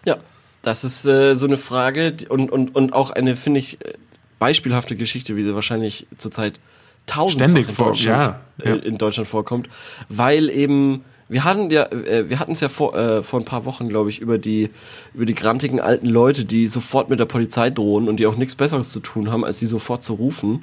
[0.05, 0.17] Ja,
[0.63, 3.95] das ist äh, so eine Frage und, und, und auch eine, finde ich, äh,
[4.39, 6.61] beispielhafte Geschichte, wie sie wahrscheinlich zurzeit
[7.07, 8.75] tausendfach Ständig in, vor- Deutschland, ja, ja.
[8.77, 9.69] Äh, in Deutschland vorkommt,
[10.09, 13.65] weil eben wir hatten ja, äh, wir hatten es ja vor, äh, vor ein paar
[13.67, 14.71] Wochen, glaube ich, über die
[15.15, 18.55] über die grantigen alten Leute, die sofort mit der Polizei drohen und die auch nichts
[18.55, 20.63] Besseres zu tun haben, als sie sofort zu rufen.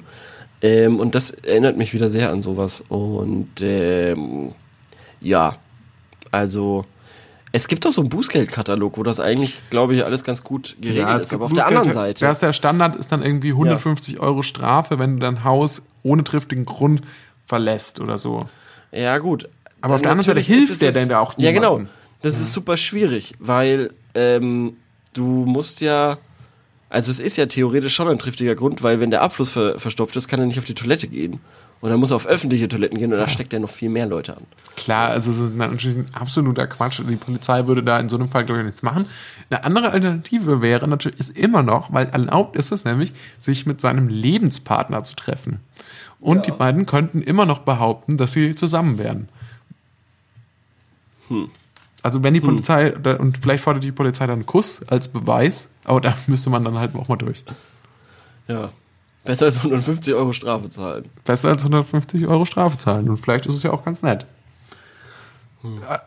[0.62, 2.82] Ähm, und das erinnert mich wieder sehr an sowas.
[2.88, 4.52] Und ähm,
[5.20, 5.56] ja,
[6.32, 6.84] also
[7.56, 11.22] es gibt doch so einen Bußgeldkatalog, wo das eigentlich, glaube ich, alles ganz gut geregelt
[11.22, 11.32] ist.
[11.32, 12.24] Aber auf der anderen Seite.
[12.24, 16.66] Das der Standard ist dann irgendwie 150 Euro Strafe, wenn du dein Haus ohne triftigen
[16.66, 17.00] Grund
[17.46, 18.46] verlässt oder so.
[18.92, 19.48] Ja, gut.
[19.80, 21.80] Aber auf der anderen Seite hilft ist der denn da auch Ja, genau.
[22.20, 24.76] Das ist super schwierig, weil ähm,
[25.14, 26.18] du musst ja.
[26.88, 30.14] Also es ist ja theoretisch schon ein triftiger Grund, weil wenn der Abfluss ver verstopft
[30.16, 31.40] ist, kann er nicht auf die Toilette gehen.
[31.86, 34.36] Und er muss auf öffentliche Toiletten gehen und da steckt er noch viel mehr Leute
[34.36, 34.42] an.
[34.74, 37.00] Klar, also es ist natürlich ein absoluter Quatsch.
[37.08, 39.06] Die Polizei würde da in so einem Fall, glaube ich, nichts machen.
[39.50, 43.80] Eine andere Alternative wäre natürlich, ist immer noch, weil erlaubt ist es nämlich, sich mit
[43.80, 45.60] seinem Lebenspartner zu treffen.
[46.18, 49.28] Und die beiden könnten immer noch behaupten, dass sie zusammen wären.
[52.02, 55.68] Also wenn die Polizei, da- und vielleicht fordert die Polizei dann einen Kuss als Beweis,
[55.84, 57.44] aber da müsste man dann halt auch mal durch.
[58.48, 58.70] Ja.
[59.26, 61.04] Besser als 150 Euro Strafe zahlen.
[61.24, 63.08] Besser als 150 Euro Strafe zahlen.
[63.08, 64.26] Und vielleicht ist es ja auch ganz nett.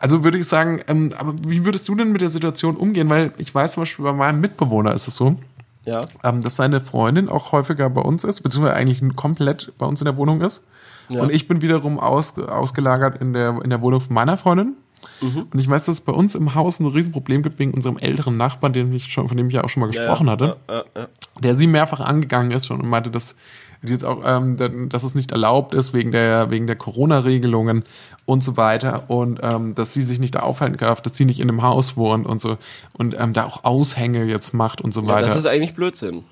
[0.00, 3.08] Also würde ich sagen, ähm, aber wie würdest du denn mit der Situation umgehen?
[3.10, 5.36] Weil ich weiß zum Beispiel bei meinem Mitbewohner ist es so,
[5.84, 6.00] Ja.
[6.24, 10.06] ähm, dass seine Freundin auch häufiger bei uns ist, beziehungsweise eigentlich komplett bei uns in
[10.06, 10.62] der Wohnung ist.
[11.10, 11.22] Ja.
[11.22, 14.76] Und ich bin wiederum aus, ausgelagert in der, in der Wohnung von meiner Freundin.
[15.20, 15.46] Mhm.
[15.52, 18.36] Und ich weiß, dass es bei uns im Haus ein Riesenproblem gibt wegen unserem älteren
[18.36, 20.84] Nachbarn, den ich schon, von dem ich ja auch schon mal gesprochen ja, hatte Ja,
[20.96, 21.08] ja,
[21.42, 23.34] der sie mehrfach angegangen ist schon und meinte, dass
[23.82, 27.84] jetzt auch, ähm, da- dass es nicht erlaubt ist wegen der wegen der Corona-Regelungen
[28.26, 31.40] und so weiter und ähm, dass sie sich nicht da aufhalten darf, dass sie nicht
[31.40, 32.58] in dem Haus wohnt und so
[32.92, 35.08] und ähm, da auch Aushänge jetzt macht und so ja.
[35.08, 35.26] weiter.
[35.28, 36.24] Das ist eigentlich Blödsinn.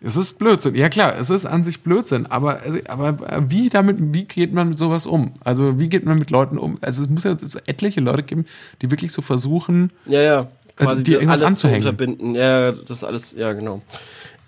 [0.00, 3.96] Es ist Blödsinn, ja klar, es ist an sich Blödsinn, aber aber äh, wie damit,
[4.00, 5.32] wie geht man mit sowas um?
[5.42, 6.78] Also wie geht man mit Leuten um?
[6.80, 8.46] Also es muss ja so etliche Leute geben,
[8.80, 10.48] die wirklich so versuchen, Ja, ja.
[10.76, 11.82] Quasi dir irgendwas alles anzuhängen.
[11.82, 12.34] Zu unterbinden.
[12.36, 13.82] Ja, das ist alles, ja, genau.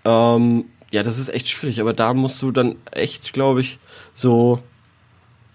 [0.04, 3.78] Ähm, ja, das ist echt schwierig, aber da musst du dann echt, glaube ich,
[4.12, 4.60] so,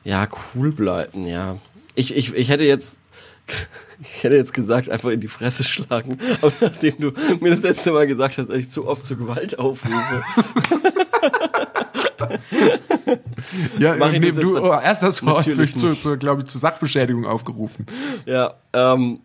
[0.03, 1.57] ja, cool bleiben, ja.
[1.95, 2.99] Ich, ich, ich hätte jetzt,
[4.01, 6.17] ich hätte jetzt gesagt, einfach in die Fresse schlagen.
[6.41, 9.59] Aber nachdem du mir das letzte Mal gesagt hast, dass ich zu oft zur Gewalt
[9.59, 10.23] aufrufe.
[13.79, 16.57] Ja, Mach ich das du, oh, erst hast du häufig zu, zu glaube ich, zu
[16.57, 17.85] Sachbeschädigung aufgerufen.
[18.25, 19.19] Ja, ähm,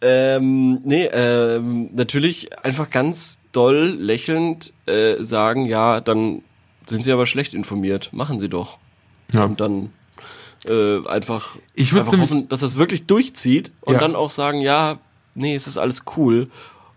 [0.00, 6.42] ähm, nee, ähm, natürlich einfach ganz doll lächelnd äh, sagen, ja, dann
[6.86, 8.12] sind sie aber schlecht informiert.
[8.12, 8.78] Machen sie doch.
[9.32, 9.44] Ja.
[9.44, 9.90] Und dann
[10.66, 14.00] äh, einfach, Ich einfach hoffen, dass das wirklich durchzieht und Ja.
[14.00, 14.98] dann auch sagen, ja,
[15.34, 16.48] nee, es ist alles cool.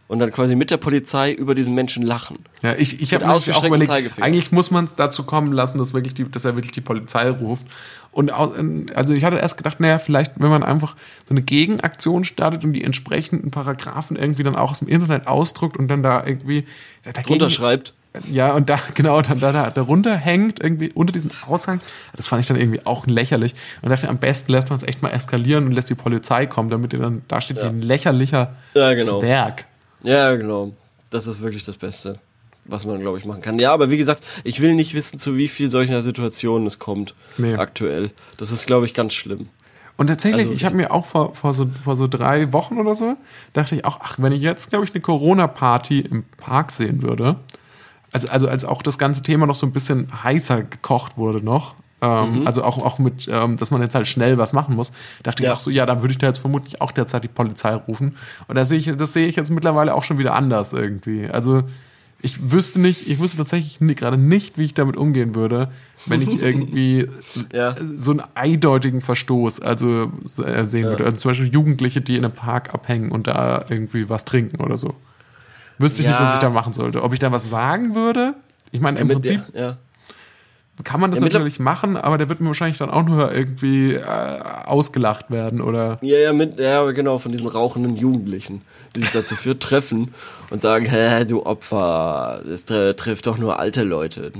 [0.09, 2.38] Und dann quasi mit der Polizei über diesen Menschen lachen.
[2.61, 3.89] Ja, ich, ich habe auch überlegt,
[4.22, 7.30] eigentlich muss man es dazu kommen lassen, dass, wirklich die, dass er wirklich die Polizei
[7.32, 7.66] ruft.
[8.11, 8.53] Und au-
[8.93, 10.95] also ich hatte erst gedacht, naja, vielleicht, wenn man einfach
[11.28, 15.78] so eine Gegenaktion startet und die entsprechenden Paragraphen irgendwie dann auch aus dem Internet ausdruckt
[15.78, 16.66] und dann da irgendwie
[17.03, 17.95] dagegen, Runterschreibt.
[18.32, 21.82] Ja, und da, genau, dann da, da darunter hängt, irgendwie unter diesem Aushang.
[22.16, 23.55] Das fand ich dann irgendwie auch lächerlich.
[23.82, 26.70] Und dachte, am besten lässt man es echt mal eskalieren und lässt die Polizei kommen,
[26.70, 29.20] damit ihr dann da steht wie ein lächerlicher Ja, genau.
[29.20, 29.66] Zwerg.
[30.03, 30.74] Ja, genau.
[31.09, 32.20] Das ist wirklich das Beste,
[32.66, 33.57] was man, glaube ich, machen kann.
[33.59, 37.16] Ja, aber wie gesagt, ich will nicht wissen, zu wie viel solcher Situationen es kommt
[37.38, 37.55] Nee.
[37.55, 38.11] aktuell.
[38.38, 39.49] Das ist, glaube ich, ganz schlimm.
[39.95, 42.95] Und tatsächlich, Also ich habe mir auch vor, vor, so, vor so drei Wochen oder
[42.95, 43.16] so,
[43.53, 47.36] dachte ich auch, ach, wenn ich jetzt, glaube ich, eine Corona-Party im Park sehen würde,
[48.14, 51.76] also, also als auch das ganze Thema noch so ein bisschen heißer gekocht wurde noch,
[52.01, 52.47] ähm, Mhm.
[52.47, 54.91] also auch, auch mit, ähm, dass man jetzt halt schnell was machen muss,
[55.24, 55.51] dachte Ja.
[55.51, 58.16] ich auch so, ja, dann würde ich da jetzt vermutlich auch derzeit die Polizei rufen.
[58.47, 61.28] Und da sehe ich, das sehe ich jetzt mittlerweile auch schon wieder anders irgendwie.
[61.30, 61.64] Also
[62.26, 65.70] ich wüsste nicht, ich wüsste tatsächlich gerade nicht, wie ich damit umgehen würde,
[66.05, 67.07] wenn ich irgendwie
[67.53, 67.76] Ja.
[67.97, 70.11] so einen eindeutigen Verstoß also
[70.43, 71.05] äh, sehen würde.
[71.05, 74.78] Also zum Beispiel Jugendliche, die in einem Park abhängen und da irgendwie was trinken oder
[74.78, 74.93] so.
[75.84, 76.25] Wüsste ich nicht, Ja.
[76.25, 77.03] was ich da machen sollte.
[77.03, 78.34] Ob ich da was sagen würde?
[78.71, 79.77] Ich meine, im Mit Prinzip der, ja.
[80.84, 83.93] Kann man das Ja, natürlich machen, aber der wird mir wahrscheinlich dann auch nur irgendwie
[83.93, 84.01] äh,
[84.65, 85.99] ausgelacht werden oder.
[86.01, 88.63] Ja, ja, mit, ja, genau, von diesen rauchenden Jugendlichen,
[88.95, 90.15] die sich dazu für treffen
[90.49, 94.32] und sagen, hä, du Opfer, das äh, trifft doch nur alte Leute.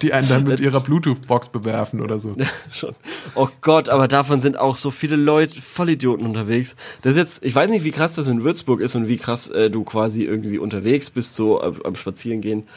[0.00, 2.36] Die einen dann mit ihrer Bluetooth-Box bewerfen oder so.
[2.70, 2.94] Schon.
[3.34, 6.76] Oh Gott, aber davon sind auch so viele Leute, Vollidioten unterwegs.
[7.02, 9.50] Das ist jetzt, ich weiß nicht, wie krass das in Würzburg ist und wie krass
[9.50, 12.68] äh, du quasi irgendwie unterwegs bist, so am, am Spazierengehen.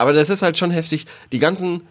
[0.00, 1.04] Aber das ist halt schon heftig.
[1.30, 1.82] Die ganzen,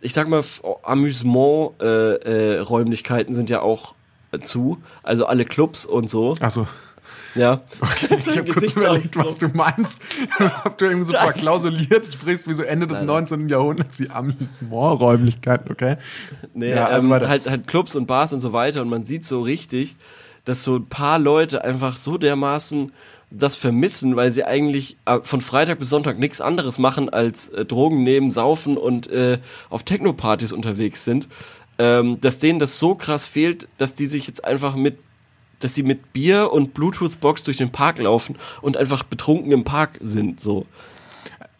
[0.00, 0.42] ich sag mal,
[0.82, 3.94] Amüsement-Räumlichkeiten sind ja auch
[4.32, 4.78] äh, zu.
[5.02, 6.36] Also alle Clubs und so.
[6.40, 6.66] Also,
[7.34, 7.62] Ja.
[8.26, 10.00] ich habe kurz überlegt, was du meinst.
[10.38, 13.48] Hab du irgendwie so verklausuliert, du sprichst wie so Ende des 19.
[13.48, 15.96] Jahrhunderts die Amüsement-Räumlichkeiten, okay?
[16.54, 19.24] Nee, Ja, also ähm, halt, halt Clubs und Bars und so weiter und man sieht
[19.24, 19.96] so richtig,
[20.44, 22.92] dass so ein paar Leute einfach so dermaßen
[23.30, 27.64] das vermissen, weil sie eigentlich äh, von Freitag bis Sonntag nichts anderes machen als äh,
[27.64, 31.28] Drogen nehmen, saufen und äh, auf Techno-Partys unterwegs sind,
[31.78, 34.98] ähm, dass denen das so krass fehlt, dass die sich jetzt einfach mit
[35.60, 39.98] dass sie mit Bier und Bluetooth-Box durch den Park laufen und einfach betrunken im Park
[40.00, 40.66] sind, so.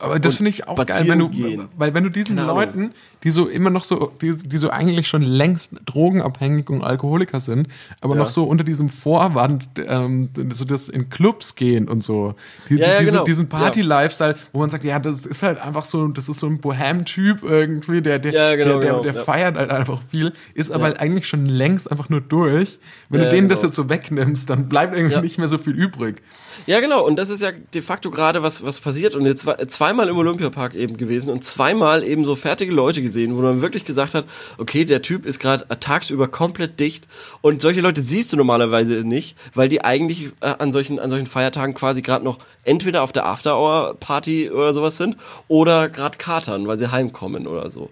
[0.00, 1.68] Aber das finde ich auch geil, wenn du, gehen.
[1.76, 2.54] weil wenn du diesen Ahnung.
[2.56, 2.90] Leuten,
[3.24, 7.66] die so immer noch so, die, die so eigentlich schon längst drogenabhängig und Alkoholiker sind,
[8.00, 8.22] aber Ja.
[8.22, 12.34] noch so unter diesem Vorwand, ähm, so das in Clubs gehen und so,
[12.68, 13.24] die, Ja, ja, diese, genau.
[13.24, 13.48] diesen.
[13.48, 17.42] Party-Lifestyle, wo man sagt, ja, das ist halt einfach so, das ist so ein Bohem-Typ
[17.42, 20.84] irgendwie, der, der, Ja, genau, der, der, genau, der feiert halt einfach viel, ist aber
[20.84, 22.78] halt eigentlich schon längst einfach nur durch.
[23.08, 23.68] Wenn du denen das genau.
[23.70, 26.22] jetzt so wegnimmst, dann bleibt irgendwie nicht mehr so viel übrig.
[26.66, 27.04] Ja, genau.
[27.06, 29.16] Und das ist ja de facto gerade was, was passiert.
[29.16, 29.58] Und jetzt war
[29.88, 33.86] zweimal im Olympiapark eben gewesen und zweimal eben so fertige Leute gesehen, wo man wirklich
[33.86, 34.26] gesagt hat,
[34.58, 37.08] okay, der Typ ist gerade tagsüber komplett dicht.
[37.40, 41.26] Und solche Leute siehst du normalerweise nicht, weil die eigentlich äh, an solchen, an solchen
[41.26, 45.16] Feiertagen quasi gerade noch entweder auf der After-Hour-Party oder sowas sind
[45.48, 47.88] oder gerade katern, weil sie heimkommen oder so.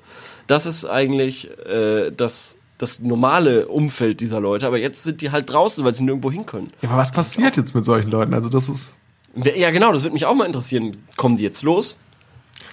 [0.47, 4.67] Das ist eigentlich äh, das, das normale Umfeld dieser Leute.
[4.67, 6.71] Aber jetzt sind die halt draußen, weil sie nirgendwo hin können.
[6.83, 8.35] Ja, aber was passiert jetzt mit solchen Leuten?
[8.35, 8.97] Also das ist,
[9.37, 10.97] Ja, genau, das würde mich auch mal interessieren.
[11.17, 11.99] Kommen die jetzt los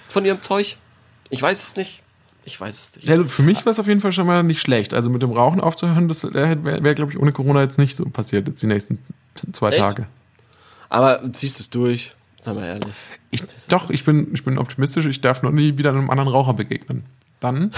[0.08, 0.76] von ihrem Zeug?
[1.30, 2.02] Ich weiß es nicht.
[2.46, 3.10] Ich weiß es nicht.
[3.10, 4.94] Also für mich wäre es auf jeden Fall schon mal nicht schlecht.
[4.94, 8.04] Also mit dem Rauchen aufzuhören, das wäre, wär, glaube ich, ohne Corona jetzt nicht so
[8.04, 8.98] passiert, jetzt die nächsten
[9.52, 9.78] zwei Echt?
[9.78, 10.06] Tage.
[10.88, 12.14] Aber ziehst du es durch?
[12.40, 12.94] Sag mal ehrlich.
[13.30, 16.52] Ich, doch, ich bin, ich bin optimistisch, ich darf noch nie wieder einem anderen Raucher
[16.52, 17.04] begegnen.
[17.40, 17.72] Dann,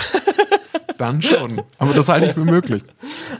[0.99, 1.63] dann schon.
[1.79, 2.83] Aber das halte ich für möglich.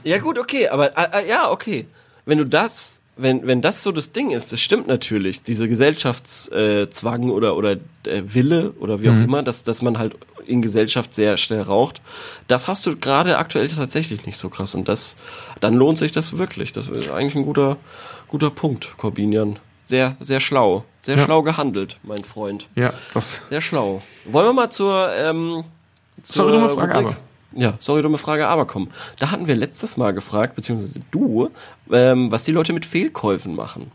[0.05, 1.87] Ja gut, okay, aber äh, äh, ja, okay.
[2.25, 7.31] Wenn du das, wenn, wenn das so das Ding ist, das stimmt natürlich, diese Gesellschaftszwang
[7.31, 7.73] oder, oder
[8.05, 10.15] äh, Wille oder wie auch immer, dass, dass man halt
[10.47, 12.01] in Gesellschaft sehr schnell raucht,
[12.47, 14.75] das hast du gerade aktuell tatsächlich nicht so krass.
[14.75, 15.17] Und das,
[15.61, 16.73] dann lohnt sich das wirklich.
[16.73, 17.77] Das ist eigentlich ein guter,
[18.29, 19.59] guter Punkt, Corbinian.
[19.87, 20.85] Sehr, sehr schlau.
[21.03, 21.25] Sehr Ja.
[21.25, 22.69] schlau gehandelt, mein Freund.
[22.75, 23.43] Ja, das.
[23.49, 24.03] Sehr schlau.
[24.25, 25.65] Wollen wir mal zur, ähm,
[26.23, 27.07] zur Sorry, dumme Frage, Rubrik?
[27.13, 27.17] aber.
[27.55, 28.89] Ja, sorry, dumme Frage, aber komm.
[29.19, 31.49] Da hatten wir letztes Mal gefragt, beziehungsweise du,
[31.91, 33.91] ähm, was die Leute mit Fehlkäufen machen.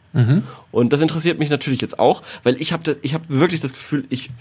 [0.72, 4.06] Und das interessiert mich natürlich jetzt auch, weil ich habe ich hab wirklich das Gefühl,
[4.10, 4.32] ich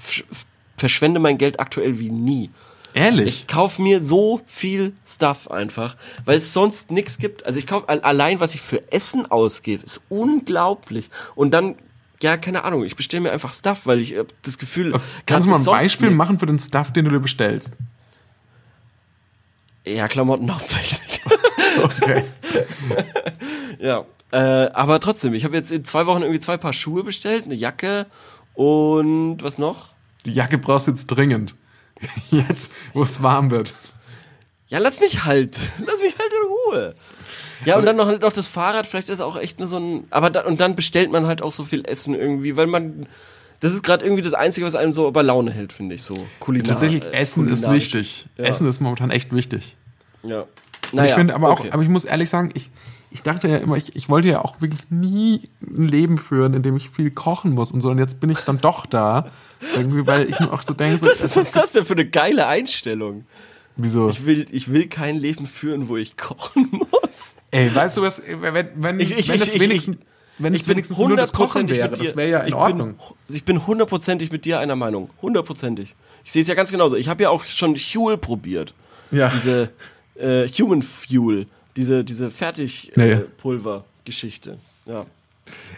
[0.76, 2.50] verschwende mein Geld aktuell wie nie.
[2.94, 3.28] Ehrlich?
[3.28, 7.46] Ich kauf mir so viel Stuff einfach, weil es sonst nichts gibt.
[7.46, 11.08] Also ich kauf allein, was ich für Essen ausgebe, ist unglaublich.
[11.36, 11.76] Und dann,
[12.20, 15.50] ja, keine Ahnung, ich bestelle mir einfach Stuff, weil ich äh, das Gefühl, Kannst du
[15.50, 16.16] mal ein Beispiel nix.
[16.18, 17.74] machen für den Stuff, den du dir bestellst?
[19.94, 21.20] Ja, Klamotten hauptsächlich.
[21.82, 22.24] Okay.
[23.78, 24.36] ja, äh,
[24.72, 28.06] aber trotzdem, ich habe jetzt in zwei Wochen irgendwie zwei Paar Schuhe bestellt, eine Jacke
[28.54, 29.90] und was noch?
[30.26, 31.54] Die Jacke brauchst du jetzt dringend.
[32.30, 33.74] Jetzt, wo es warm wird.
[34.68, 36.94] Ja, lass mich halt, lass mich halt in Ruhe.
[37.66, 40.30] Ja, und dann noch, noch das Fahrrad, vielleicht ist auch echt nur so ein, aber
[40.30, 43.06] dann, und dann bestellt man halt auch so viel Essen irgendwie, weil man,
[43.60, 46.26] das ist gerade irgendwie das Einzige, was einem so bei Laune hält, finde ich so.
[46.38, 48.26] Kulinar, Tatsächlich, äh, Essen ist wichtig.
[48.38, 48.44] Ja.
[48.44, 49.76] Essen ist momentan echt wichtig.
[50.22, 50.44] Ja.
[50.92, 51.70] Und ich finde aber auch, okay.
[51.70, 52.70] aber ich muss ehrlich sagen, ich,
[53.12, 56.62] ich dachte ja immer, ich, ich wollte ja auch wirklich nie ein Leben führen, in
[56.62, 57.90] dem ich viel kochen muss und so.
[57.90, 59.26] Und jetzt bin ich dann doch da.
[59.76, 62.46] Irgendwie, weil ich mir auch so denke, so, was ist das denn für eine geile
[62.46, 63.24] Einstellung?
[63.76, 64.10] wieso?
[64.10, 66.68] Ich will, ich will kein Leben führen, wo ich kochen
[67.02, 67.36] muss.
[67.50, 69.96] Ey, weißt du was, wenn, wenn, Ich- ich- wenn ich- ich- wenigstens,
[70.38, 72.96] wenn es wenigstens nur das Kochen wäre, das wäre ja in ich Ordnung.
[73.26, 75.08] Bin, ich bin hundertprozentig mit dir einer Meinung.
[75.22, 75.94] Hundertprozentig.
[76.24, 76.96] Ich sehe es ja ganz genauso.
[76.96, 78.74] Ich habe ja auch schon Huel probiert.
[79.10, 79.28] Ja.
[79.28, 79.70] Diese
[80.20, 81.46] äh, Human Fuel.
[81.76, 82.34] Diese, diese Ja, ja.
[82.36, 84.58] Fertigpulver-Geschichte.
[84.86, 85.06] ja.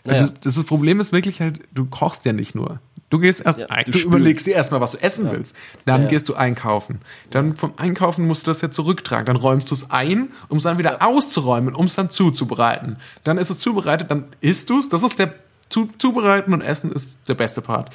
[0.04, 0.28] Naja.
[0.42, 2.78] Das, das, Problem ist wirklich halt, du kochst ja nicht nur.
[3.08, 5.56] Du gehst erst Ja, ein, du du, überlegst dir erstmal, was du essen willst.
[5.86, 6.08] Dann Ja.
[6.08, 7.00] gehst du einkaufen.
[7.30, 9.24] Dann vom Einkaufen musst du das ja zurücktragen.
[9.26, 12.96] Dann räumst du es ein, um es dann wieder auszuräumen, um es dann zuzubereiten.
[13.24, 14.90] Dann ist es zubereitet, dann isst du es.
[14.90, 15.34] Das ist der
[15.70, 17.90] zu, Zubereiten und Essen ist der beste Part.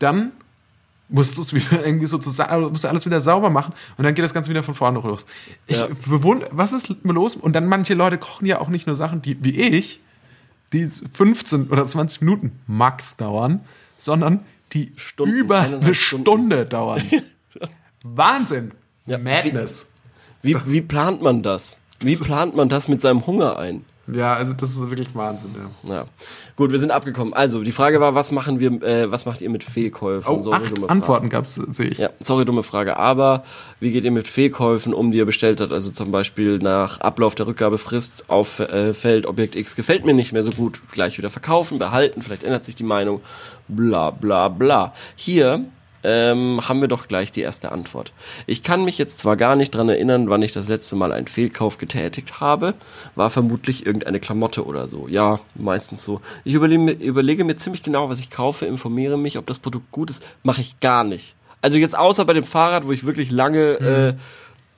[0.00, 0.32] Dann
[1.12, 4.14] musst du es wieder irgendwie so zusammen, musst du alles wieder sauber machen und dann
[4.14, 5.24] geht das Ganze wieder von vorne los.
[5.66, 5.86] Ich Ja.
[6.06, 7.36] bewundere, was ist los?
[7.36, 10.00] Und dann manche Leute kochen ja auch nicht nur Sachen, die wie ich,
[10.72, 13.60] die 15 oder 20 Minuten max dauern,
[13.98, 14.40] sondern
[14.72, 16.24] die Stunden, über eine Stunden.
[16.24, 17.02] Stunde dauern.
[18.02, 18.72] Wahnsinn.
[19.06, 19.90] Ja, Madness.
[20.42, 21.78] Wie, wie plant man das?
[22.00, 23.84] Wie plant man das mit seinem Hunger ein?
[24.08, 25.94] Ja, also das ist wirklich Wahnsinn, ja.
[25.94, 26.06] Ja.
[26.56, 27.34] Gut, wir sind abgekommen.
[27.34, 30.28] Also, die Frage war, was machen wir, äh, was macht ihr mit Fehlkäufen?
[30.34, 30.90] Oh, Sorry, acht dumme Frage.
[30.90, 31.98] Antworten gab es, sehe ich.
[31.98, 32.96] Ja, sorry, dumme Frage.
[32.96, 33.44] Aber
[33.78, 35.72] wie geht ihr mit Fehlkäufen um, die ihr bestellt habt?
[35.72, 40.50] Also zum Beispiel nach Ablauf der Rückgabefrist auffällt, Objekt X gefällt mir nicht mehr so
[40.50, 43.20] gut, gleich wieder verkaufen, behalten, vielleicht ändert sich die Meinung,
[43.68, 44.94] bla bla bla.
[45.14, 45.64] Hier
[46.04, 48.12] ähm, haben wir doch gleich die erste Antwort.
[48.46, 51.26] Ich kann mich jetzt zwar gar nicht dran erinnern, wann ich das letzte Mal einen
[51.26, 52.74] Fehlkauf getätigt habe,
[53.14, 55.08] war vermutlich irgendeine Klamotte oder so.
[55.08, 56.20] Ja, meistens so.
[56.44, 59.90] Ich überlege mir, überlege mir ziemlich genau, was ich kaufe, informiere mich, ob das Produkt
[59.92, 60.24] gut ist.
[60.42, 61.36] Mache ich gar nicht.
[61.60, 64.14] Also jetzt außer bei dem Fahrrad, wo ich wirklich lange äh,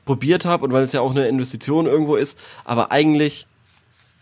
[0.05, 3.47] probiert habe und weil es ja auch eine Investition irgendwo ist, aber eigentlich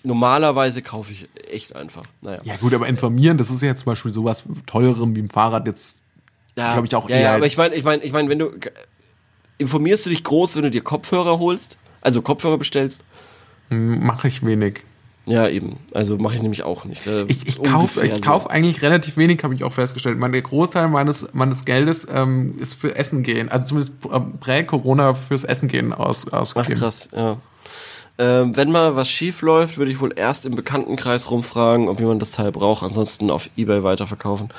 [0.05, 2.05] normalerweise kaufe ich echt einfach.
[2.21, 2.41] Naja.
[2.45, 6.02] Ja gut, aber informieren, das ist ja zum Beispiel sowas teurerem wie ein Fahrrad jetzt,
[6.57, 8.39] Ja, glaube ich, auch ja, eher ja, aber ich meine, ich meine, ich meine, wenn
[8.39, 8.51] du
[9.59, 13.05] informierst du dich groß, wenn du dir Kopfhörer holst, also Kopfhörer bestellst?
[13.71, 14.85] mache ich wenig.
[15.25, 15.79] Ja, eben.
[15.95, 17.07] Also mache ich nämlich auch nicht.
[17.07, 18.21] Äh, Ich, ich kaufe ich so.
[18.21, 20.19] kauf eigentlich relativ wenig, habe ich auch festgestellt.
[20.19, 23.49] Mein, der Großteil meines, meines Geldes ähm, ist für Essen gehen.
[23.49, 26.81] Also zumindest äh, prä-Corona fürs Essen gehen aus, Ach ausgegeben.
[26.81, 27.37] krass, ja.
[28.19, 32.21] Ähm, wenn mal was schief läuft, würde ich wohl erst im Bekanntenkreis rumfragen, ob jemand
[32.21, 34.51] das Teil braucht, ansonsten auf Ebay weiterverkaufen.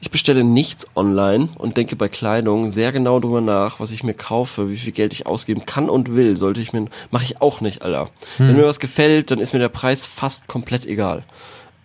[0.00, 4.14] Ich bestelle nichts online und denke bei Kleidung sehr genau drüber nach, was ich mir
[4.14, 6.36] kaufe, wie viel Geld ich ausgeben kann und will.
[6.36, 8.10] Sollte ich mir, mache ich auch nicht, Alter.
[8.38, 11.24] Wenn mir was gefällt, dann ist mir der Preis fast komplett egal.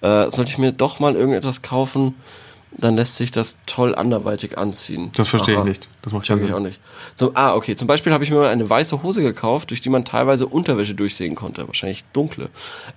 [0.01, 2.15] Äh, sollte ich mir doch mal irgendetwas kaufen,
[2.77, 5.11] dann lässt sich das toll anderweitig anziehen.
[5.15, 5.67] Das verstehe ich Aha.
[5.67, 5.87] nicht.
[6.01, 6.63] Das macht keinen ich auch Sinn.
[6.63, 6.79] nicht.
[7.15, 7.75] So, ah, okay.
[7.75, 10.93] Zum Beispiel habe ich mir mal eine weiße Hose gekauft, durch die man teilweise Unterwäsche
[10.93, 11.67] durchsehen konnte.
[11.67, 12.49] Wahrscheinlich dunkle.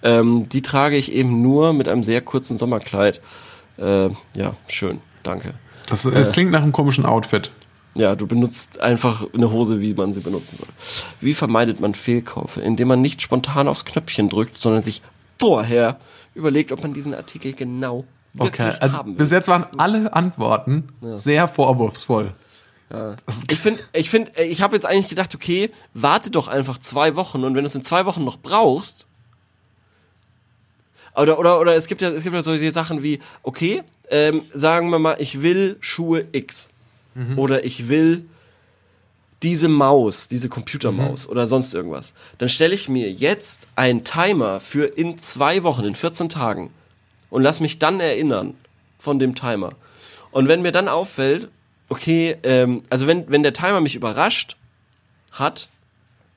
[0.02, 3.20] Ähm, die trage ich eben nur mit einem sehr kurzen Sommerkleid.
[3.82, 5.00] Äh, ja, schön.
[5.22, 5.54] Danke.
[5.88, 7.50] Das, es klingt nach einem komischen Outfit.
[7.94, 10.68] Ja, du benutzt einfach eine Hose, wie man sie benutzen soll.
[11.20, 12.60] Wie vermeidet man Fehlkäufe?
[12.60, 15.02] Indem man nicht spontan aufs Knöpfchen drückt, sondern sich
[15.38, 15.98] vorher
[16.34, 19.16] überlegt, ob man diesen Artikel genau wirklich Okay, also haben will.
[19.16, 22.32] bis jetzt waren alle Antworten sehr vorwurfsvoll.
[22.88, 27.16] Das- Ich finde, ich finde, ich habe jetzt eigentlich gedacht, okay, warte doch einfach zwei
[27.16, 29.08] Wochen und wenn du es in zwei Wochen noch brauchst,
[31.16, 34.90] oder oder oder es gibt ja es gibt ja solche Sachen wie, okay, ähm, sagen
[34.90, 36.70] wir mal, ich will Schuhe X
[37.36, 38.24] oder ich will
[39.42, 44.84] diese Maus, diese Computermaus oder sonst irgendwas, dann stelle ich mir jetzt einen Timer für
[44.86, 46.70] in zwei Wochen, in 14 Tagen
[47.28, 48.54] und lass mich dann erinnern
[48.98, 49.72] von dem Timer.
[50.30, 51.50] Und wenn mir dann auffällt,
[51.88, 54.56] okay, ähm, also wenn, wenn der Timer mich überrascht
[55.32, 55.68] hat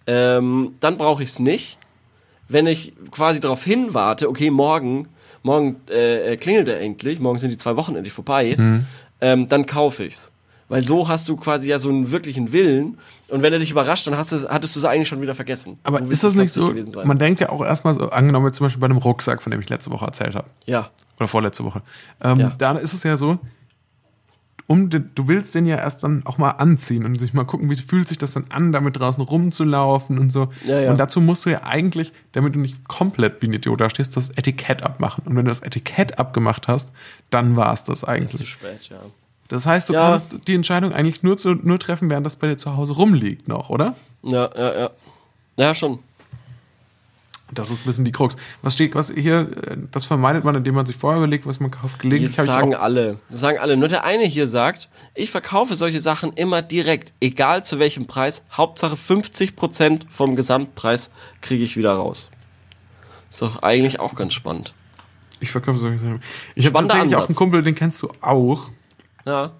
[0.07, 1.77] ähm, dann brauche ich es nicht.
[2.47, 5.07] Wenn ich quasi darauf hinwarte, okay, morgen,
[5.43, 8.85] morgen äh, äh, klingelt er endlich, morgen sind die zwei Wochen endlich vorbei, Mhm.
[9.21, 10.31] ähm, dann kaufe ich's.
[10.67, 14.07] Weil so hast du quasi ja so einen wirklichen Willen und wenn er dich überrascht,
[14.07, 15.77] dann hast du, hattest du es eigentlich schon wieder vergessen.
[15.83, 16.73] Aber ist das nicht so?
[17.03, 19.61] Man denkt ja auch erstmal so, angenommen jetzt zum Beispiel bei einem Rucksack, von dem
[19.61, 20.47] ich letzte Woche erzählt habe.
[20.65, 20.89] ja,
[21.19, 21.83] Oder vorletzte Woche.
[22.23, 22.51] Ähm, Ja.
[22.57, 23.37] Da ist es ja so,
[24.67, 27.75] um, du willst den ja erst dann auch mal anziehen und sich mal gucken, wie
[27.75, 30.49] fühlt sich das dann an, damit draußen rumzulaufen und so.
[30.65, 30.91] Ja, ja.
[30.91, 34.17] Und dazu musst du ja eigentlich, damit du nicht komplett wie ein Idiot da stehst,
[34.17, 35.23] das Etikett abmachen.
[35.25, 36.91] Und wenn du das Etikett abgemacht hast,
[37.29, 38.49] dann war es das ist zu eigentlich.
[38.49, 38.97] spät, ja.
[39.49, 40.09] Das heißt, du Ja.
[40.09, 43.47] kannst die Entscheidung eigentlich nur, zu, nur treffen, während das bei dir zu Hause rumliegt
[43.47, 43.95] noch, oder?
[44.23, 44.89] Ja, ja, ja.
[45.59, 45.99] Ja, schon.
[47.51, 48.35] Das ist ein bisschen die Krux.
[48.63, 49.49] Was steht, was hier,
[49.91, 51.95] das vermeidet man, indem man sich vorher überlegt, was man kauft.
[51.95, 53.19] Das Gelegentlich ich sagen auch, alle.
[53.29, 53.77] Das sagen alle.
[53.77, 58.43] Nur der eine hier sagt, ich verkaufe solche Sachen immer direkt, egal zu welchem Preis.
[58.51, 62.29] Hauptsache 50% vom Gesamtpreis kriege ich wieder raus.
[63.29, 64.73] Ist doch eigentlich auch ganz spannend.
[65.39, 66.23] ich verkaufe solche Sachen.
[66.55, 67.29] Ich habe tatsächlich auch Ansatz.
[67.29, 68.71] einen Kumpel, den kennst du auch.
[69.25, 69.51] Ja.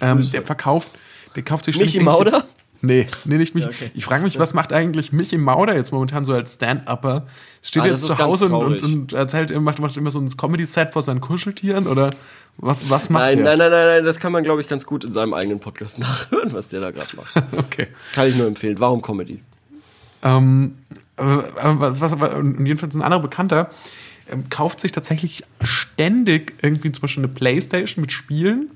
[0.00, 0.90] Ähm, der verkauft,
[1.36, 2.44] der kauft sich Michi ständig Mauder?
[2.84, 3.64] Nee, nee, nicht mich.
[3.64, 3.92] Ja, okay.
[3.94, 7.28] Ich frage mich, was macht eigentlich Michi Mauder jetzt momentan so als Stand-Upper?
[7.62, 11.02] Steht Ah, jetzt zu Hause und, und, erzählt, macht, macht immer so ein Comedy-Set vor
[11.02, 12.10] seinen Kuscheltieren oder
[12.56, 13.44] was, was macht Nein, der?
[13.44, 15.98] nein, nein, nein, nein, das kann man, glaube ich, ganz gut in seinem eigenen Podcast
[16.00, 17.32] nachhören, was der da gerade macht.
[17.56, 17.86] Okay.
[18.14, 18.80] Kann ich nur empfehlen.
[18.80, 19.40] Warum Comedy?
[20.24, 20.76] Ähm,
[21.16, 23.70] aber, aber was, was, und jedenfalls ein anderer Bekannter
[24.28, 28.70] ähm, kauft sich tatsächlich ständig irgendwie zum Beispiel eine Playstation mit Spielen,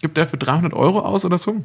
[0.00, 1.62] gibt dafür 300 Euro aus oder so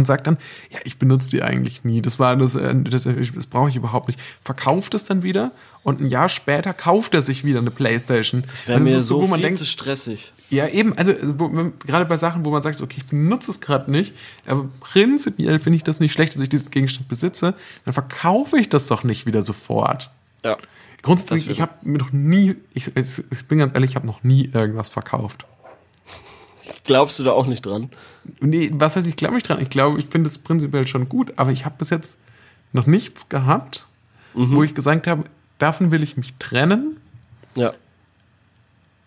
[0.00, 0.36] und sagt dann,
[0.70, 2.02] ja, ich benutze die eigentlich nie.
[2.02, 4.18] Das war das, äh, das, das brauche ich überhaupt nicht.
[4.42, 5.52] Verkauft es dann wieder
[5.84, 8.44] und ein Jahr später kauft er sich wieder eine Playstation.
[8.50, 10.32] Das wäre Und mir ist so wo man viel denkt, zu stressig.
[10.50, 13.60] ja, eben, also wo, man- gerade bei Sachen, wo man sagt, okay, ich benutze es
[13.60, 14.14] gerade nicht,
[14.46, 18.68] aber prinzipiell finde ich das nicht schlecht, dass ich diesen Gegenstand besitze, dann verkaufe ich
[18.68, 20.10] das doch nicht wieder sofort.
[20.44, 20.56] Ja.
[21.02, 24.22] Grundsätzlich, ich habe mir noch nie, ich, ich ich bin ganz ehrlich, ich habe noch
[24.22, 25.46] nie irgendwas verkauft.
[26.84, 27.90] Glaubst du da auch nicht dran?
[28.40, 29.60] Nee, was heißt, ich glaube nicht dran.
[29.60, 32.18] Ich glaube, ich finde es prinzipiell schon gut, aber ich habe bis jetzt
[32.72, 33.86] noch nichts gehabt,
[34.34, 34.54] Mhm.
[34.56, 35.24] wo ich gesagt habe,
[35.58, 36.98] davon will ich mich trennen,
[37.56, 37.72] Ja.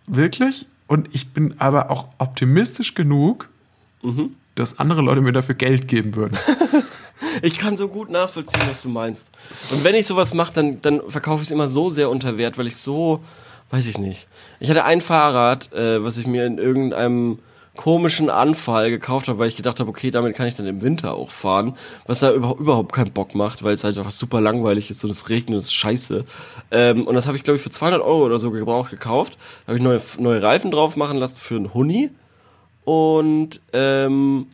[0.08, 0.68] wirklich.
[0.88, 3.50] Und ich bin aber auch optimistisch genug,
[4.02, 4.36] Mhm.
[4.56, 6.38] dass andere Leute mir dafür Geld geben würden.
[7.42, 9.32] Ich kann so gut nachvollziehen, was du meinst.
[9.72, 12.58] Und wenn ich sowas mache, dann, dann verkaufe ich es immer so sehr unter Wert,
[12.60, 13.24] weil ich so,
[13.72, 14.28] weiß ich nicht.
[14.60, 17.40] Ich hatte ein Fahrrad, äh, was ich mir in irgendeinem
[17.76, 21.16] komischen Anfall gekauft habe, weil ich gedacht habe, okay, damit kann ich dann im Winter
[21.16, 25.04] auch fahren, was da überhaupt, keinen Bock macht, weil es halt einfach super langweilig ist
[25.04, 26.26] und es regnet und es ist scheiße.
[26.72, 29.38] Ähm, und das habe ich, glaube ich, für 200 Euro oder so gebraucht gekauft.
[29.66, 32.12] Da habe ich neue, neue Reifen drauf machen lassen für einen Huni.
[32.86, 34.48] Und ähm,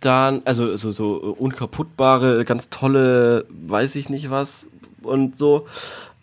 [0.00, 4.68] dann, also so, so unkaputtbare, ganz tolle, weiß ich nicht was
[5.02, 5.66] und so.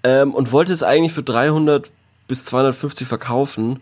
[0.04, 1.90] Ähm, und wollte es eigentlich für 300
[2.28, 3.80] bis 250 verkaufen,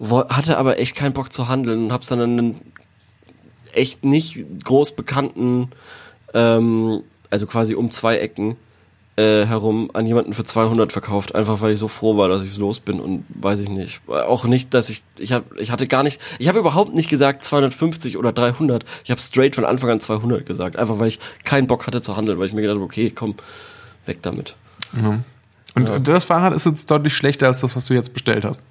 [0.00, 2.60] hatte aber echt keinen Bock zu handeln und hab's dann an einen
[3.72, 5.70] echt nicht groß bekannten,
[6.34, 8.56] ähm, also quasi um zwei Ecken
[9.16, 12.56] äh, herum an jemanden für 200 verkauft, einfach weil ich so froh war, dass ich
[12.56, 14.00] los bin und weiß ich nicht.
[14.08, 17.44] Auch nicht, dass ich, ich hab, ich hatte gar nicht, ich habe überhaupt nicht gesagt
[17.44, 18.84] 250 oder 300.
[19.04, 22.16] Ich habe straight von Anfang an 200 gesagt, einfach weil ich keinen Bock hatte zu
[22.16, 23.34] handeln, weil ich mir gedacht habe, okay, komm,
[24.06, 24.56] weg damit.
[24.94, 25.24] Und
[25.88, 25.98] Ja.
[25.98, 28.64] das Fahrrad ist jetzt deutlich schlechter als das, was du jetzt bestellt hast.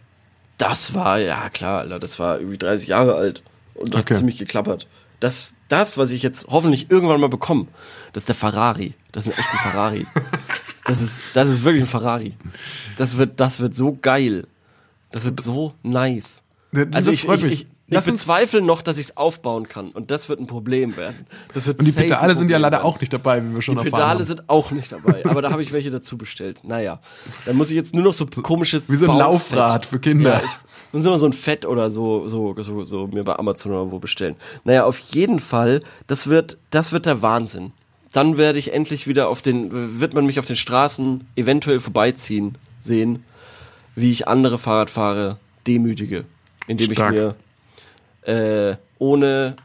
[0.60, 3.42] Das war, ja klar, Alter, das war irgendwie 30 Jahre alt
[3.74, 4.14] und hat Okay.
[4.16, 4.88] ziemlich geklappert.
[5.20, 7.66] Das, das, was ich jetzt hoffentlich irgendwann mal bekomme,
[8.14, 8.94] das ist der Ferrari.
[9.12, 10.06] Das ist ein echter Ferrari.
[10.86, 12.34] Das ist, das ist wirklich ein Ferrari.
[12.98, 14.48] Das wird, das wird so geil.
[15.12, 16.42] Das wird so nice.
[16.72, 17.54] Das Also ich, freut ich, mich.
[17.62, 19.90] ich, ich bezweifle noch, dass ich es aufbauen kann.
[19.90, 21.26] Und das wird ein Problem werden.
[21.54, 22.86] Das wird Und die Pedale sind ja leider werden.
[22.86, 24.26] auch nicht dabei, wie wir schon Die erfahren Pedale haben.
[24.26, 26.60] sind auch nicht dabei, aber da habe ich welche dazu bestellt.
[26.64, 27.00] Naja,
[27.46, 30.34] dann muss ich jetzt nur noch so komisches Wie so ein Baumfett- Laufrad für Kinder.
[30.34, 33.38] Ja, ich muss nur noch so ein Fett oder so, so, so, so mir bei
[33.38, 34.36] Amazon oder wo bestellen.
[34.64, 37.72] Naja, auf jeden Fall, das wird, das wird der Wahnsinn.
[38.12, 42.58] Dann werde ich endlich wieder auf den, wird man mich auf den Straßen eventuell vorbeiziehen
[42.80, 43.24] sehen,
[43.96, 45.38] wie ich andere Fahrradfahrer
[45.68, 46.26] demütige,
[46.68, 47.14] indem Stark.
[47.14, 47.36] ich mir
[48.30, 49.56] äh, ohne,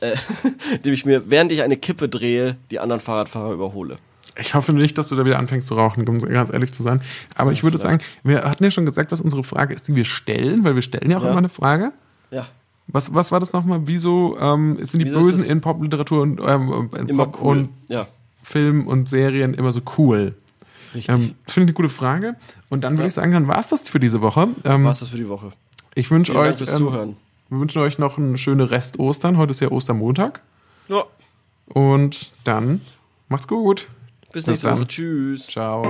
[0.00, 0.14] äh,
[0.76, 3.98] indem ich mir, während ich eine Kippe drehe, die anderen Fahrradfahrer überhole.
[4.36, 7.00] Ich hoffe nicht, dass du da wieder anfängst zu rauchen, um ganz ehrlich zu sein.
[7.36, 10.04] Aber ich würde sagen, wir hatten ja schon gesagt, was unsere Frage ist, die wir
[10.04, 11.28] stellen, weil wir stellen ja auch Ja.
[11.30, 11.92] immer eine Frage.
[12.32, 12.46] Ja.
[12.88, 13.82] Was, was war das nochmal?
[13.84, 17.46] Wieso ähm, sind die Wieso Bösen in Popliteratur und ähm, in Pop cool.
[17.58, 18.08] und ja,
[18.42, 20.34] Film und Serien immer so cool?
[20.94, 21.08] richtig.
[21.14, 22.34] Ähm, Finde ich eine gute Frage.
[22.68, 23.06] Und dann würde Ja.
[23.06, 24.48] ich sagen, dann war es das für diese Woche.
[24.64, 25.52] Ähm, War's das für die Woche.
[25.94, 27.16] ich wünsche euch, Dank fürs ähm, Zuhören.
[27.54, 29.36] Wir wünschen euch noch eine schöne Rest Ostern.
[29.38, 30.42] Heute ist ja Ostermontag.
[30.88, 31.04] Ja.
[31.66, 32.80] Und dann
[33.28, 33.88] Macht's gut.
[34.32, 34.78] Bis nächste dann.
[34.78, 34.86] Woche.
[34.86, 35.46] Tschüss.
[35.46, 35.82] Ciao.